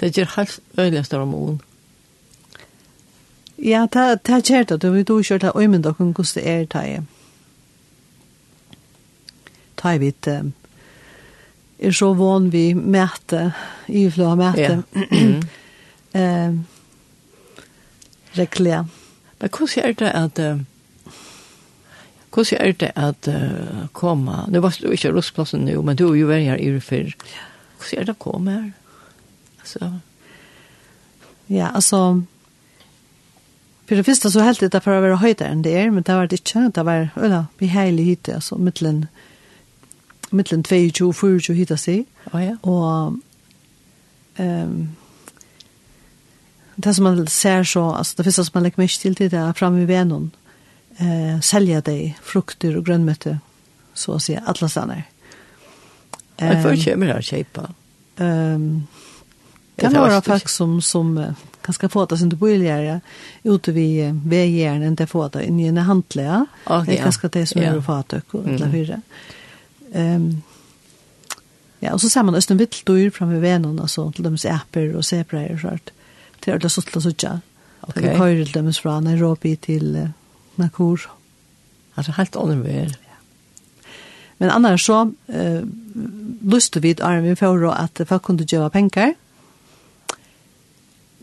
Det 0.00 0.12
gjør 0.14 0.32
helt 0.36 0.60
øyelig 0.78 1.04
større 1.04 1.26
mån. 1.26 1.60
Ja, 3.58 3.86
det, 3.92 4.30
er 4.30 4.40
kjert 4.40 4.70
at 4.70 4.82
Det 4.82 4.88
er 4.88 4.94
jo 5.08 5.18
ikke 5.18 5.38
det 5.38 5.52
øyne 5.56 5.82
dere 5.82 5.94
hvordan 5.98 6.24
det 6.34 6.48
er 6.48 6.64
det 6.64 6.74
er. 6.74 7.02
Det 9.76 9.84
er 9.84 9.98
vidt 9.98 10.26
er 11.78 11.92
så 11.92 12.14
vann 12.14 12.52
vi 12.52 12.72
mæte, 12.74 13.52
i 13.88 14.10
flå 14.10 14.34
mæte. 14.34 14.82
Ja. 16.14 16.50
Rekkelig, 18.36 18.70
ja. 18.70 18.82
Men 19.40 19.50
hvordan 19.50 19.84
er 19.84 19.92
det 19.92 20.12
at... 20.14 20.38
Uh, 20.38 20.60
Hvordan 22.28 22.60
er 22.60 22.72
det 22.72 22.90
at 22.96 23.28
uh, 23.28 23.86
komme... 23.92 24.44
Nu 24.48 24.60
var 24.60 24.76
du 24.82 24.90
ikke 24.90 25.12
russplassen 25.12 25.60
nu, 25.64 25.82
men 25.82 25.96
du 25.96 26.12
er 26.12 26.16
jo 26.18 26.26
vært 26.28 26.44
her 26.44 26.60
i 26.60 26.68
det 26.70 26.82
før. 26.82 27.08
Hvordan 27.78 28.00
er 28.00 28.04
det 28.04 28.14
å 28.14 28.20
komme 28.20 28.52
her? 28.52 28.68
Altså... 29.60 29.92
Ja, 31.48 31.70
altså... 31.74 32.22
For 33.88 33.96
det 33.96 34.04
første 34.04 34.30
så 34.30 34.44
helt 34.44 34.60
det 34.60 34.82
for 34.84 34.92
å 34.92 35.00
være 35.00 35.22
høyere 35.22 35.48
enn 35.48 35.64
det 35.64 35.72
er, 35.72 35.88
men 35.90 36.04
det 36.04 36.14
var 36.14 36.28
det 36.28 36.42
ikke. 36.42 36.66
Det 36.76 36.84
var 36.84 37.08
øyla, 37.16 37.46
beheilig 37.58 38.04
hit, 38.04 38.28
altså, 38.28 38.58
mittelen, 38.60 39.06
mittlen 40.30 40.62
22-24 40.68 41.56
hit, 41.56 41.70
altså. 41.70 42.02
Oh, 42.34 42.44
ja. 42.44 42.56
Och... 42.62 43.16
um, 44.38 44.88
det 46.78 46.94
som 46.94 47.04
man 47.08 47.26
ser 47.26 47.64
så, 47.66 47.82
altså 47.98 48.16
det 48.16 48.24
første 48.28 48.44
som 48.46 48.54
man 48.54 48.68
legger 48.68 48.82
mest 48.84 49.02
til 49.02 49.16
til 49.18 49.30
det 49.32 49.38
er 49.40 49.56
fram 49.58 49.78
i 49.80 49.86
venen, 49.88 50.30
eh, 51.00 51.40
selja 51.42 51.80
deg 51.82 52.14
frukter 52.22 52.76
og 52.78 52.86
grønnmøtte, 52.86 53.38
så 53.98 54.14
å 54.14 54.22
si, 54.22 54.36
alle 54.38 54.70
stedene. 54.70 55.02
Um, 56.38 56.46
Men 56.46 56.62
før 56.62 56.78
kommer 56.84 57.10
det 57.10 57.16
å 57.18 57.26
kjøpe? 57.26 57.64
Um, 58.18 58.68
det 59.78 59.88
kan 59.88 60.02
være 60.04 60.22
folk 60.26 60.50
som, 60.50 60.78
som 60.82 61.10
ganske 61.66 61.90
få 61.90 62.04
det 62.06 62.20
som 62.20 62.30
du 62.30 62.36
bor 62.38 62.54
ute 63.44 63.74
vid 63.74 64.22
vejeren 64.30 64.86
enn 64.86 64.94
det 64.98 65.08
får 65.10 65.34
det 65.34 65.48
inne 65.48 65.66
i 65.66 65.72
en 65.72 65.82
handlige. 65.82 66.44
Okay, 66.64 66.86
det 66.92 67.00
er 67.00 67.04
ganske 67.10 67.32
det 67.34 67.44
som 67.50 67.62
er 67.62 67.78
å 67.78 67.82
få 67.82 67.98
det, 68.10 68.22
og 68.32 68.48
alle 68.54 68.70
høyre. 68.70 69.02
Um, 69.94 70.30
ja, 71.82 71.92
og 71.92 72.00
så 72.02 72.10
ser 72.10 72.26
man 72.26 72.38
Østen 72.38 72.58
Vitteldur 72.58 73.10
framme 73.14 73.38
i 73.38 73.42
venen, 73.42 73.78
altså, 73.82 74.10
til 74.14 74.26
de 74.26 74.50
æper 74.50 74.94
og 74.94 75.06
sebreier 75.06 75.58
og 75.58 75.64
sånt. 75.66 75.94
Det 76.48 76.54
er 76.54 76.62
det 76.64 76.70
suttla 76.72 77.00
suttja. 77.04 77.30
Okay. 77.82 78.02
Det 78.02 78.08
er 78.08 78.16
køyre 78.16 78.44
til 78.44 78.54
dem 78.54 78.72
fra 78.72 79.00
Nairobi 79.04 79.50
til 79.60 79.96
uh, 80.00 80.08
Nakur. 80.56 81.02
Altså 81.96 82.14
helt 82.16 82.36
ånden 82.40 82.62
vi 82.64 82.70
er. 82.70 82.94
Men 84.38 84.50
annars 84.50 84.86
så 84.88 85.02
uh, 85.28 85.62
lyste 86.40 86.80
vi 86.80 86.94
at 86.96 87.22
vi 87.24 87.34
får 87.34 87.68
at 87.74 88.00
folk 88.08 88.22
kunne 88.22 88.48
gjøre 88.48 88.70
penger 88.70 89.12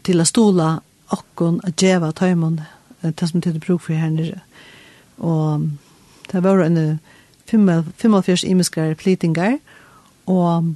til 0.04 0.22
å 0.22 0.30
stola 0.30 0.70
okkon 1.10 1.58
at 1.66 1.82
gjøre 1.82 2.14
tøymon 2.14 2.62
det 3.02 3.30
som 3.30 3.42
det 3.42 3.66
bruk 3.66 3.82
for 3.82 3.98
her 3.98 4.14
nere. 4.14 4.46
Og 5.18 5.72
det 6.32 6.44
var 6.44 6.62
en 6.62 7.00
45 7.50 8.46
imiskare 8.46 8.94
plitingar 8.96 9.58
og 10.26 10.76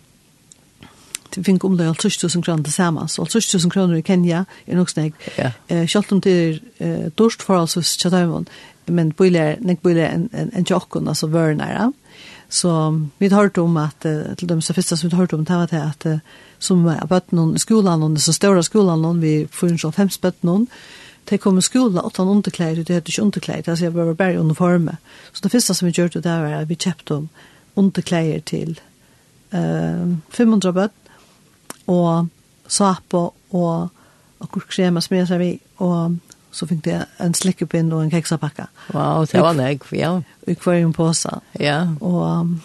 det 1.36 1.46
fikk 1.46 1.66
omlai 1.66 1.88
alt 1.88 2.02
6000 2.02 2.44
kroner 2.44 2.64
til 2.64 2.74
sammen, 2.74 3.08
så 3.08 3.22
Alt 3.22 3.32
6000 3.32 3.72
kroner 3.72 3.96
i 4.00 4.02
Kenya 4.02 4.46
er 4.68 4.76
nok 4.76 4.90
snakk. 4.90 5.14
Ja. 5.38 5.52
Eh, 5.70 5.86
Sjalt 5.88 6.12
om 6.12 6.22
det 6.22 6.60
er 6.80 7.10
dorsk 7.18 7.44
for 7.46 7.60
altså 7.60 7.82
Kjataimon, 7.82 8.48
men 8.88 9.12
bøyler, 9.12 9.58
nek 9.62 9.82
bøyler 9.82 10.10
en, 10.10 10.30
en, 10.34 10.52
en 10.54 10.66
jokkon, 10.70 11.08
altså 11.08 11.28
vørnæra. 11.28 11.92
Så 12.50 12.72
vi 13.20 13.28
har 13.28 13.42
hørt 13.42 13.58
om 13.58 13.78
at, 13.78 14.00
til 14.38 14.50
dem 14.50 14.62
som 14.62 14.76
første 14.76 14.98
som 14.98 15.10
vi 15.10 15.16
har 15.16 15.22
hørt 15.22 15.34
om, 15.34 15.46
det 15.46 15.56
var 15.56 15.68
det 15.70 15.82
at 15.84 16.22
som 16.60 16.88
er 16.88 17.06
bøtten 17.06 17.56
i 17.56 17.60
skolan, 17.60 18.04
og 18.04 18.18
så 18.20 18.34
større 18.34 18.64
skolan, 18.64 19.22
vi 19.22 19.46
får 19.52 19.70
en 19.70 19.78
sånn 19.78 19.94
fems 19.94 20.18
bøtten 20.18 20.66
de 21.30 21.38
kom 21.38 21.58
i 21.58 21.62
skolan 21.62 22.06
åtta 22.06 22.24
underkläder, 22.24 22.84
det 22.84 22.94
heter 22.94 23.12
ikke 23.12 23.22
underkläder, 23.22 23.72
altså 23.72 23.86
jeg 23.86 23.94
var 23.94 24.14
bare 24.14 24.34
i 24.34 24.38
uniforme. 24.38 24.98
Så 25.34 25.40
det 25.44 25.50
första 25.50 25.74
som 25.74 25.86
vi 25.86 25.92
gjorde 25.92 26.22
det 26.22 26.30
var 26.30 26.54
at 26.62 26.70
vi 26.70 26.76
kjøpte 26.76 27.14
om 27.14 27.30
underkläder 27.74 28.40
till 28.40 28.80
eh, 29.52 30.16
500 30.30 30.74
bøtt, 30.74 30.94
og 31.90 32.30
sapo 32.70 33.24
og 33.58 33.90
og 34.40 34.62
krema 34.72 35.02
som 35.04 35.18
jeg 35.18 35.28
sa 35.28 35.38
vi, 35.40 35.60
og 35.84 36.16
så 36.52 36.66
fikk 36.70 36.88
jeg 36.88 37.06
en 37.22 37.36
slikkepinn 37.36 37.92
og 37.94 38.06
en 38.06 38.12
keksapakka. 38.12 38.70
Wow, 38.96 39.26
det 39.28 39.42
var 39.44 39.58
nek, 39.58 39.86
ja. 39.92 40.14
I 40.48 40.56
hver 40.56 40.80
en 40.80 40.94
påse. 40.96 41.30
Ja. 41.60 41.82
Og 42.00 42.56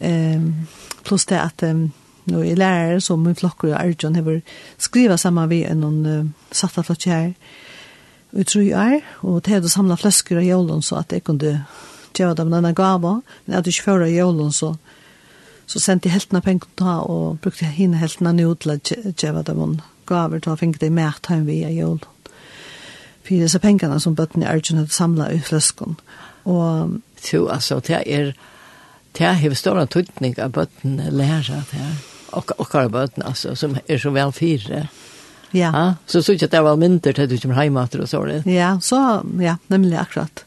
um, 0.00 0.66
pluss 1.04 1.28
det 1.28 1.38
at 1.38 1.62
um, 1.68 1.90
når 2.28 2.42
jeg 2.44 2.58
lærer, 2.58 2.98
så 3.00 3.16
min 3.16 3.36
flokker 3.36 3.72
og 3.72 3.80
Arjun 3.80 4.16
har 4.16 4.40
skrivet 4.78 5.20
sammen 5.20 5.48
vi 5.50 5.62
en 5.64 5.80
noen 5.84 6.06
uh, 6.06 6.24
satt 6.52 6.78
av 6.78 6.88
flott 6.88 7.04
her 7.08 7.32
i 8.36 8.44
tro 8.44 8.60
i 8.60 8.74
år, 8.76 9.00
og 9.24 9.44
det 9.44 9.54
hadde 9.54 9.70
samlet 9.72 10.00
fløsker 10.02 10.36
av 10.36 10.44
jævlen 10.44 10.82
så 10.84 10.98
at 11.00 11.12
jeg 11.12 11.24
kunne 11.24 11.64
gjøre 12.18 12.34
dem 12.36 12.50
denne 12.52 12.74
gaven, 12.76 13.22
men 13.22 13.52
jeg 13.52 13.56
hadde 13.56 13.72
ikke 13.72 13.86
fører 13.86 14.10
jævlen 14.12 14.52
så 14.52 14.74
så 15.68 15.80
sendte 15.82 16.08
jeg 16.08 16.16
heltene 16.16 16.40
penger 16.44 16.68
da, 16.80 16.98
og 17.04 17.40
brukte 17.44 17.68
henne 17.68 18.00
heltene 18.00 18.32
nå 18.32 18.54
til 18.62 18.74
å 18.74 18.78
gjøre 18.80 19.44
dem 19.44 19.60
hun 19.60 19.80
gaver 20.08 20.40
til 20.40 20.54
å 20.54 20.60
finne 20.60 20.80
det 20.80 20.88
med 20.94 21.10
at 21.10 21.28
hun 21.28 21.44
via 21.48 21.68
jord. 21.72 22.06
For 23.26 23.36
disse 23.36 23.60
pengene 23.60 23.98
som 24.00 24.14
bøttene 24.16 24.46
i 24.46 24.48
Arjen 24.48 24.80
hadde 24.80 24.96
samlet 24.96 25.36
i 25.36 25.42
fløsken. 25.44 25.98
Og... 26.48 26.96
Jo, 27.28 27.48
altså, 27.52 27.80
det 27.84 27.98
er, 28.06 28.30
det 29.18 29.26
er 29.26 29.56
stor 29.58 29.80
tydning 29.90 30.38
av 30.40 30.54
bøttene 30.54 31.10
lærer 31.10 31.66
det 31.72 31.88
Og, 32.32 32.52
og 32.56 32.68
hva 32.70 32.84
er 32.86 32.92
bøttene, 32.94 33.26
altså, 33.28 33.54
som 33.58 33.76
er 33.84 34.00
så 34.00 34.12
vel 34.14 34.32
fire. 34.32 34.86
Ja. 35.52 35.70
ja. 35.72 35.84
Så 36.06 36.22
så 36.22 36.32
ikke 36.32 36.48
at 36.48 36.56
det 36.56 36.64
var 36.64 36.80
mindre 36.80 37.12
til 37.12 37.28
du 37.28 37.36
kommer 37.40 37.62
hjemme 37.62 37.84
etter 37.84 38.04
og 38.04 38.08
så 38.08 38.22
det. 38.28 38.42
Ja, 38.48 38.78
så, 38.80 39.20
ja, 39.40 39.56
nemlig 39.68 39.98
akkurat. 40.00 40.44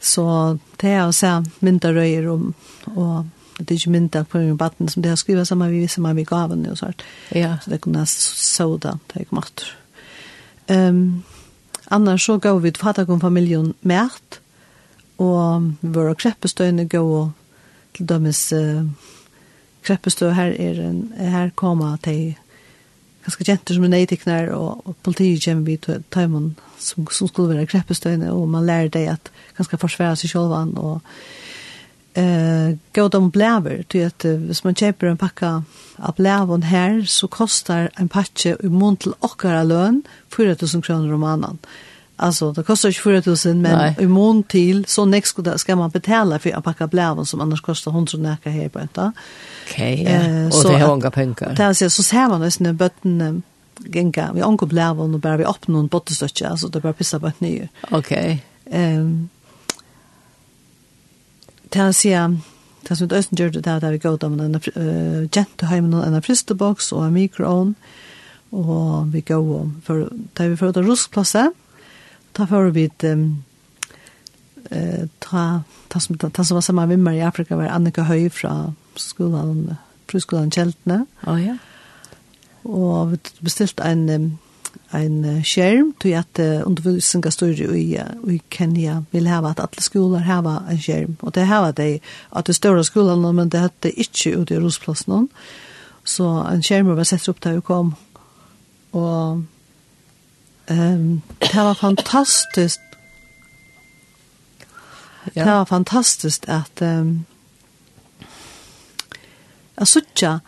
Så 0.00 0.26
det 0.80 0.92
er 0.92 1.06
å 1.06 1.16
se 1.16 1.32
mindre 1.64 1.94
røyer 1.96 2.28
om, 2.32 2.52
og 2.92 3.24
det 3.58 3.70
er 3.70 3.78
ikke 3.78 3.90
mynda 3.90 4.22
på 4.28 4.38
en 4.38 4.58
batten 4.58 4.88
som 4.88 5.02
det 5.02 5.10
har 5.10 5.16
skrivet 5.16 5.48
sammen 5.48 5.70
med 5.70 5.80
visse 5.80 6.00
gav 6.02 6.24
gaven 6.24 6.66
og 6.70 6.78
sånt. 6.78 7.02
Ja. 7.34 7.56
Så 7.64 7.70
det 7.70 7.80
kunne 7.80 8.04
jeg 8.04 8.08
så 8.08 8.68
da, 8.76 8.96
det 9.08 9.16
er 9.16 9.24
ikke 9.24 9.38
mat. 9.38 9.64
Um, 10.68 11.24
annars 11.90 12.22
så 12.22 12.38
gav 12.38 12.62
vi 12.62 12.70
til 12.70 12.82
fattigkomfamilien 12.82 13.74
mært, 13.82 14.40
og 15.18 15.72
våre 15.80 16.14
kreppestøyene 16.14 16.88
gav 16.88 17.06
og 17.06 17.30
til 17.96 18.08
dømes 18.08 18.52
uh, 18.52 18.84
kreppestøy 19.86 20.34
her, 20.36 20.52
er 20.52 20.82
en, 20.88 21.12
her 21.16 21.50
kommer 21.54 21.96
til 22.04 22.36
ganske 23.24 23.44
jenter 23.48 23.74
som 23.74 23.86
er 23.86 23.94
nøytikner, 23.94 24.52
og, 24.54 24.82
og 24.84 24.96
politiet 25.02 25.44
kommer 25.44 25.64
vi 25.64 25.76
til 25.76 26.04
tøymen 26.12 26.52
som, 26.78 27.06
som 27.10 27.28
skulle 27.28 27.54
være 27.54 27.66
kreppestøyene, 27.66 28.32
og 28.32 28.48
man 28.48 28.66
lærer 28.66 28.92
deg 28.92 29.08
at 29.16 29.32
ganske 29.56 29.78
forsvære 29.80 30.16
seg 30.20 30.30
selv, 30.30 30.54
og 30.76 31.00
eh 32.16 32.76
gå 32.94 33.08
de 33.08 33.30
bläver 33.30 33.82
till 33.82 34.06
att 34.06 34.24
uh, 34.24 34.36
hvis 34.36 34.64
man 34.64 34.74
köper 34.74 35.06
en 35.06 35.16
packa 35.16 35.62
av 35.96 36.14
blävon 36.14 36.62
här 36.62 37.04
så 37.06 37.28
kostar 37.28 37.90
en 37.94 38.08
patche 38.08 38.56
i 38.60 38.68
mån 38.68 38.96
till 38.96 39.12
åkara 39.20 39.62
lön 39.62 40.02
4000 40.36 40.82
kronor 40.82 41.14
om 41.14 41.24
annan. 41.24 41.58
Alltså 42.16 42.52
det 42.52 42.62
kostar 42.62 42.88
inte 42.88 43.00
4000 43.00 43.62
men 43.62 43.78
Nej. 43.78 43.96
i 43.98 44.06
mån 44.06 44.42
till 44.42 44.84
så 44.84 45.04
näst 45.04 45.36
ska 45.56 45.76
man 45.76 45.90
betala 45.90 46.38
för 46.38 46.50
en 46.50 46.62
packa 46.62 46.86
blävon 46.86 47.26
som 47.26 47.40
annars 47.40 47.60
kostar 47.60 47.90
100 47.90 48.18
näka 48.18 48.50
här 48.50 48.68
på 48.68 48.80
inte. 48.80 49.12
Okej. 49.64 50.02
Okay, 50.02 50.14
ja. 50.14 50.20
eh, 50.20 50.46
och 50.46 50.72
det 50.72 50.84
är 50.84 50.86
många 50.86 51.10
pengar. 51.10 51.54
Det 51.56 51.62
är 51.62 51.88
så 51.88 52.02
ser 52.02 52.28
man 52.28 52.40
nästan 52.40 52.76
bötten 52.76 53.42
genga 53.78 54.32
vi 54.32 54.40
angår 54.40 54.66
blävon 54.66 55.14
och 55.14 55.20
bara 55.20 55.36
vi 55.36 55.44
öppnar 55.44 55.78
en 55.78 55.86
bottenstöcka 55.86 56.48
alltså 56.48 56.68
det 56.68 56.80
bara 56.80 56.92
pissa 56.92 57.20
på 57.20 57.26
ett 57.26 57.40
nytt. 57.40 57.70
Okej. 57.90 58.44
Okay. 58.66 58.80
Ehm 58.80 59.00
um, 59.00 59.28
Det 61.76 61.84
å 61.84 61.92
sier, 61.92 62.36
det 62.88 62.96
som 62.96 63.10
vi 63.10 63.18
østen 63.18 63.36
gjør 63.36 63.50
det 63.52 63.66
det 63.66 63.80
der 63.82 63.92
vi 63.92 64.00
går 64.00 64.16
da 64.22 64.30
med 64.32 64.44
en 64.46 64.56
uh, 64.56 65.26
jenteheimen 65.28 65.98
og 65.98 66.06
en 66.06 66.22
fristeboks 66.24 66.92
og 66.96 67.04
en 67.04 67.16
mikroovn 67.16 67.74
og 68.56 69.10
vi 69.12 69.20
går 69.26 69.42
og 69.42 69.74
for, 69.84 70.06
da 70.38 70.46
vi 70.48 70.56
får 70.56 70.72
ut 70.72 70.80
av 70.80 70.86
ruskplasset 70.86 71.58
da 72.38 72.46
får 72.48 72.70
vi 72.72 72.86
et 72.88 73.04
um, 73.10 73.26
eh 74.70 75.04
ta 75.20 75.42
ta 75.88 76.00
som 76.00 76.16
ta 76.16 76.44
som 76.44 76.54
var 76.54 76.64
samma 76.64 76.86
vimmer 76.86 77.12
i 77.12 77.26
Afrika 77.26 77.56
var 77.56 77.68
Annika 77.68 78.06
Høy 78.08 78.30
fra 78.30 78.72
skolan 78.94 79.76
från 80.06 80.20
skolan 80.20 80.50
Kjeltne. 80.50 81.06
Oh, 81.26 81.46
ja. 81.46 81.56
Og 82.62 83.10
vi 83.10 83.18
bestilte 83.40 83.82
en 83.82 84.08
um, 84.10 84.38
en 84.94 85.42
skjerm, 85.44 85.92
tog 86.00 86.12
at 86.18 86.40
uh, 86.42 86.66
undervisninga 86.66 87.30
større 87.30 87.68
i, 87.78 87.96
i 87.96 88.40
Kenya 88.50 89.00
vil 89.12 89.28
hava 89.30 89.54
at 89.54 89.62
alle 89.64 89.84
skoler 89.84 90.24
hava 90.26 90.58
en 90.70 90.80
skjerm. 90.80 91.18
Og 91.20 91.34
det 91.34 91.46
hava 91.50 91.72
de 91.76 91.98
at 92.32 92.46
det 92.46 92.56
større 92.56 92.84
skolene, 92.84 93.32
men 93.32 93.52
det 93.52 93.64
hette 93.64 93.92
ikke 93.92 94.36
ute 94.40 94.56
i 94.56 94.62
Rosplassen. 94.62 95.28
Så 96.06 96.26
en 96.50 96.62
skjerm 96.62 96.94
var 96.94 97.08
sett 97.08 97.28
opp 97.28 97.42
der 97.42 97.58
vi 97.58 97.66
kom. 97.66 97.94
Og 98.96 99.44
um, 100.70 101.22
det 101.40 101.54
var 101.54 101.74
fantastisk 101.74 102.80
Ja. 105.34 105.44
Det 105.44 105.50
var 105.50 105.64
fantastiskt 105.64 106.48
att 106.48 106.82
um, 106.82 107.24
jeg 109.76 109.88
sådär 109.88 110.40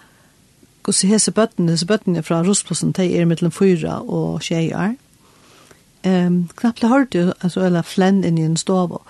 hvordan 0.88 1.12
hese 1.12 1.32
bøttene, 1.32 1.72
hese 1.72 1.86
bøttene 1.86 2.22
fra 2.22 2.42
Rosplassen, 2.42 2.92
de 2.96 3.06
er 3.18 3.28
mellom 3.28 3.52
fyra 3.52 4.00
og 4.00 4.42
tjejer. 4.42 4.96
Um, 6.06 6.48
knappt 6.56 6.82
har 6.82 7.06
jo, 7.12 7.32
altså, 7.42 7.64
eller 7.66 7.82
flenn 7.82 8.24
inn 8.24 8.38
i 8.38 8.46
en 8.46 8.56
stov. 8.56 9.00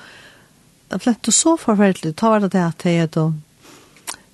Det 0.91 1.03
flent 1.03 1.29
så 1.35 1.57
forferdelig, 1.61 2.17
ta 2.17 2.31
var 2.33 2.41
det 2.41 2.53
det 2.53 2.65
at 2.65 2.87
jeg 2.87 3.13
da 3.15 3.31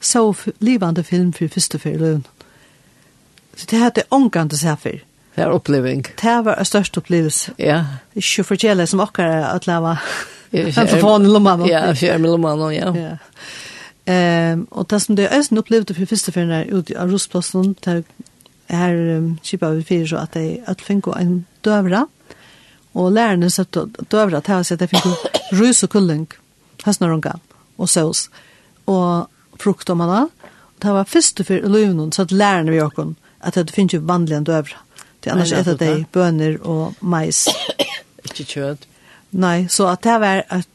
så 0.04 0.34
livande 0.60 1.02
film 1.04 1.32
for 1.32 1.48
første 1.48 1.78
fyr 1.78 1.98
løn. 1.98 2.24
Så 3.56 3.66
det 3.70 3.78
hadde 3.80 4.06
ångan 4.10 4.48
til 4.48 4.58
seg 4.58 4.78
for. 4.78 5.02
Det 5.34 5.42
er 5.42 5.50
oppleving. 5.50 6.04
Det 6.20 6.34
var 6.46 6.58
en 6.58 6.68
størst 6.68 6.98
opplevelse. 6.98 7.54
Ja. 7.58 7.80
Ikke 8.14 8.44
for 8.44 8.54
fortjelig 8.54 8.88
som 8.88 9.00
akkurat 9.00 9.54
at 9.54 9.66
lave. 9.66 9.96
Jeg 10.52 10.74
får 10.90 11.00
få 11.00 11.16
i 11.16 11.26
lomma. 11.26 11.56
Ja, 11.66 11.86
jeg 11.90 11.96
får 11.98 12.14
en 12.14 12.28
lomma, 12.28 12.54
ja. 12.70 12.92
Ja. 12.94 13.16
Ehm 14.04 14.64
och 14.64 14.86
det 14.88 15.00
som 15.00 15.14
det 15.14 15.28
ösen 15.28 15.58
upplevde 15.58 15.94
för 15.94 16.06
första 16.06 16.32
för 16.32 16.44
när 16.44 16.64
ut 16.64 16.90
av 16.90 17.10
Rosplatsen 17.10 17.74
där 17.80 18.04
här 18.66 19.36
chipa 19.42 19.70
vi 19.70 19.84
för 19.84 20.06
så 20.06 20.16
att 20.16 20.32
det 20.32 20.60
att 20.66 20.80
finko 20.80 21.12
en 21.12 21.44
dövra 21.60 22.06
och 22.92 23.12
lärarna 23.12 23.50
så 23.50 23.62
att 23.62 23.76
dövra 24.08 24.38
att 24.38 24.46
här 24.46 24.62
så 24.62 24.74
att 24.74 24.80
det 24.80 24.88
finko 24.88 25.08
rus 25.52 25.82
och 25.82 25.90
kulling 25.90 26.26
hasnaronga 26.82 27.38
och 27.76 27.90
sås 27.90 28.30
och 28.84 29.26
frukt 29.58 29.90
och 29.90 29.96
manna 29.96 30.28
det 30.78 30.92
var 30.92 31.04
första 31.04 31.44
för 31.44 31.60
löven 31.60 32.12
så 32.12 32.22
att 32.22 32.30
lärarna 32.30 32.70
vi 32.70 32.82
också 32.82 33.14
att 33.38 33.54
det 33.54 33.70
finns 33.70 33.94
ju 33.94 33.98
vanliga 33.98 34.40
dövra 34.40 34.76
det 35.20 35.30
annars 35.30 35.52
äter 35.52 35.76
det 35.78 36.04
bönor 36.12 36.56
och 36.56 36.92
majs 37.00 37.48
inte 38.22 38.44
kött 38.44 38.86
Nej, 39.36 39.68
så 39.68 39.86
att 39.86 40.02
det 40.02 40.18
var 40.18 40.44
att 40.48 40.68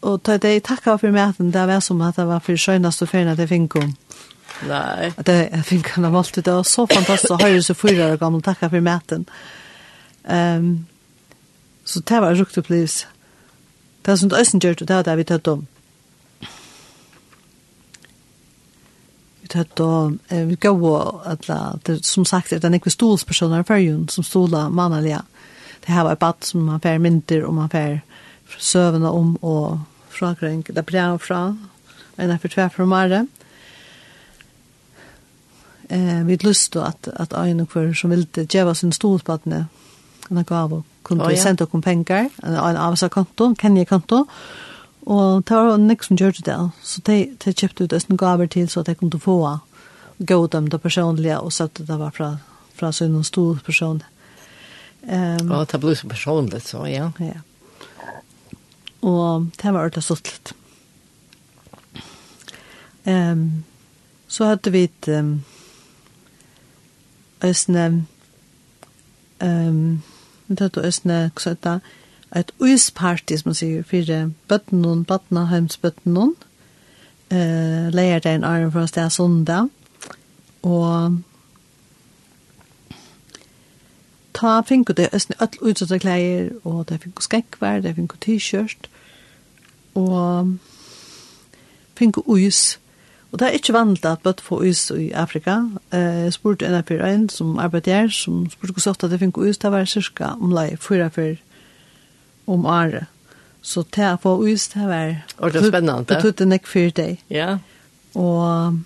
og 0.00 0.22
ta 0.24 0.36
det 0.40 0.62
takka 0.64 0.96
for 0.98 1.12
maten, 1.12 1.50
det 1.52 1.66
var 1.68 1.80
som 1.84 2.00
at 2.00 2.16
det 2.16 2.26
var 2.26 2.40
for 2.44 2.56
skjønast 2.56 3.02
og 3.02 3.14
at 3.14 3.36
det 3.36 3.48
fikk 3.48 3.76
om. 3.76 3.94
Nei. 4.68 5.12
At 5.16 5.26
det 5.26 5.64
fikk 5.64 5.94
han 5.94 6.04
av 6.08 6.16
alt, 6.16 6.34
det 6.34 6.52
var 6.52 6.64
så 6.68 6.86
fantastisk, 6.86 7.40
høyre 7.40 7.62
så 7.62 7.74
fyra 7.74 8.12
år 8.12 8.20
gammel, 8.20 8.42
takka 8.42 8.68
for 8.68 8.80
maten. 8.80 9.26
Um, 10.24 10.86
så 11.84 12.00
det 12.00 12.20
var 12.20 12.34
rukt 12.34 12.58
opplevelse. 12.58 13.06
Det 14.06 14.18
som 14.18 14.28
det 14.28 14.40
østen 14.40 14.60
gjør, 14.60 14.74
det 14.80 14.96
var 14.96 15.04
det 15.04 15.16
vi 15.16 15.24
tatt 15.28 15.48
om. 15.48 15.66
Vi 19.40 19.48
tatt 19.48 19.80
om, 19.80 20.18
vi 20.30 20.56
gav 20.56 20.84
og 20.84 21.22
at 21.28 21.90
som 22.06 22.24
sagt, 22.24 22.50
det 22.50 22.64
er 22.64 22.78
ikke 22.78 22.92
stolspersoner 22.92 23.60
i 23.60 23.68
fyrjun 23.68 24.08
som 24.08 24.24
stola 24.24 24.68
mannaliga. 24.68 25.20
Det 25.80 25.92
her 25.94 26.04
var 26.04 26.12
et 26.16 26.18
bad 26.18 26.44
som 26.44 26.64
man 26.64 26.80
fær 26.80 26.98
mynter 26.98 27.44
og 27.44 27.54
man 27.54 27.68
fær 27.72 28.00
søvende 28.58 29.10
om 29.10 29.36
og 29.42 29.78
fra 30.10 30.34
kring, 30.34 30.64
det 30.66 30.86
brev 30.86 31.18
fra, 31.18 31.56
en 32.18 32.30
er 32.30 32.38
for 32.38 32.52
tvær 32.52 32.68
fra 32.74 32.86
Mare. 32.86 33.26
Eh, 35.90 36.26
vi 36.26 36.36
hadde 36.36 36.46
lyst 36.46 36.72
til 36.72 36.84
at, 36.86 37.08
at 37.16 37.32
en 37.32 37.60
og 37.60 37.72
hver 37.72 37.94
som 37.94 38.10
ville 38.10 38.46
gjøre 38.46 38.74
sin 38.74 38.92
stolpadne, 38.92 39.66
en 40.30 40.44
gav 40.44 40.72
og 40.72 40.84
kunne 41.02 41.24
oh, 41.24 41.32
ja. 41.32 41.40
sende 41.42 41.64
oss 41.64 41.82
penger, 41.82 42.28
en 42.44 42.76
av 42.76 42.96
seg 42.96 43.10
konto, 43.10 43.48
en 43.48 43.56
Kenya-konto, 43.56 44.24
og 45.10 45.42
det 45.48 45.56
var 45.56 45.80
nek 45.80 46.04
som 46.04 46.18
gjør 46.20 46.36
det, 46.44 46.58
så 46.84 47.02
de, 47.06 47.18
de 47.44 47.52
kjøpte 47.52 47.84
ut 47.84 47.96
en 47.98 48.20
gaver 48.20 48.46
til 48.46 48.68
så 48.68 48.84
at 48.84 48.92
de 48.92 48.94
kunne 48.94 49.20
få 49.20 49.58
gå 50.18 50.46
dem 50.46 50.68
det 50.68 50.80
personlige, 50.80 51.40
og 51.40 51.52
så 51.52 51.64
at 51.64 51.80
det 51.88 51.98
var 51.98 52.10
fra, 52.14 52.36
fra 52.74 52.92
sin 52.92 53.24
stor 53.24 53.58
person. 53.64 54.02
Um, 55.02 55.50
ja, 55.50 55.64
det 55.64 55.80
blir 55.80 55.94
så 55.94 56.08
personligt, 56.08 56.68
så 56.68 56.86
ja. 56.86 57.10
Ja. 57.18 57.40
Og 59.00 59.46
det 59.62 59.72
var 59.72 59.80
ordentlig 59.80 60.02
suttlet. 60.02 60.52
Um, 63.06 63.64
så 64.28 64.44
hadde 64.44 64.72
vi 64.72 64.82
et 64.84 65.08
um, 65.08 65.44
øsne 67.44 68.06
um, 69.42 70.02
Det 70.48 70.60
hadde 70.60 70.86
øsne 70.86 71.30
hva 71.34 71.40
sa 71.40 71.54
det 71.54 71.80
et 72.36 72.52
uisparti 72.60 73.38
som 73.38 73.48
man 73.48 73.56
sier 73.58 73.82
for 73.82 74.30
bøttenen, 74.48 75.04
bøttenen, 75.04 75.48
heimsbøttenen 75.50 76.34
uh, 77.32 77.88
leier 77.90 78.20
det 78.20 78.34
en 78.34 78.44
arm 78.44 78.70
for 78.72 78.84
oss 78.84 78.92
Det 78.92 79.02
er 79.02 79.08
sondag 79.08 79.68
og 80.62 81.16
ta 84.40 84.62
finko 84.66 84.92
det 84.96 85.10
ösn 85.12 85.36
öll 85.38 85.70
utsatsa 85.70 85.98
klæðir 86.00 86.52
og 86.64 86.88
det 86.88 87.00
finko 87.02 87.22
skekkvar, 87.24 87.82
det 87.84 87.94
finko 87.96 88.16
t-shirt 88.24 88.88
og 89.98 90.56
finko 91.98 92.24
uis. 92.26 92.78
Og 93.30 93.38
det 93.38 93.46
er 93.46 93.58
ikke 93.58 93.74
vanlig 93.76 94.04
at 94.08 94.24
bøtt 94.24 94.40
få 94.42 94.62
uis 94.64 94.88
i 94.90 95.10
Afrika. 95.14 95.60
Eh, 95.92 96.24
jeg 96.24 96.32
spurte 96.34 96.66
en 96.66 96.74
av 96.74 96.88
fyrir 96.88 97.04
en 97.06 97.28
som 97.28 97.58
arbeidde 97.62 97.92
her, 97.94 98.08
som 98.08 98.46
spurte 98.50 98.74
hvordan 98.74 98.90
ofte 98.90 99.10
det 99.10 99.20
finko 99.20 99.44
uis, 99.44 99.58
det 99.58 99.70
var 99.70 99.84
cirka 99.84 100.34
om 100.40 100.54
lai 100.54 100.76
fyra 100.76 101.08
fyr 101.08 101.36
om 102.46 102.66
året. 102.66 103.06
Så 103.62 103.84
det 103.94 104.08
å 104.08 104.18
få 104.18 104.38
uis, 104.40 104.68
det 104.72 104.86
var... 104.88 105.14
Og 105.38 105.52
det 105.52 105.60
er 105.60 105.68
spennende. 105.68 106.04
Det 106.08 106.22
tog 106.22 106.34
det 106.38 106.48
nek 106.48 106.66
fyrir 106.66 106.94
deg. 106.96 107.20
Ja. 107.30 107.58
Og 108.16 108.80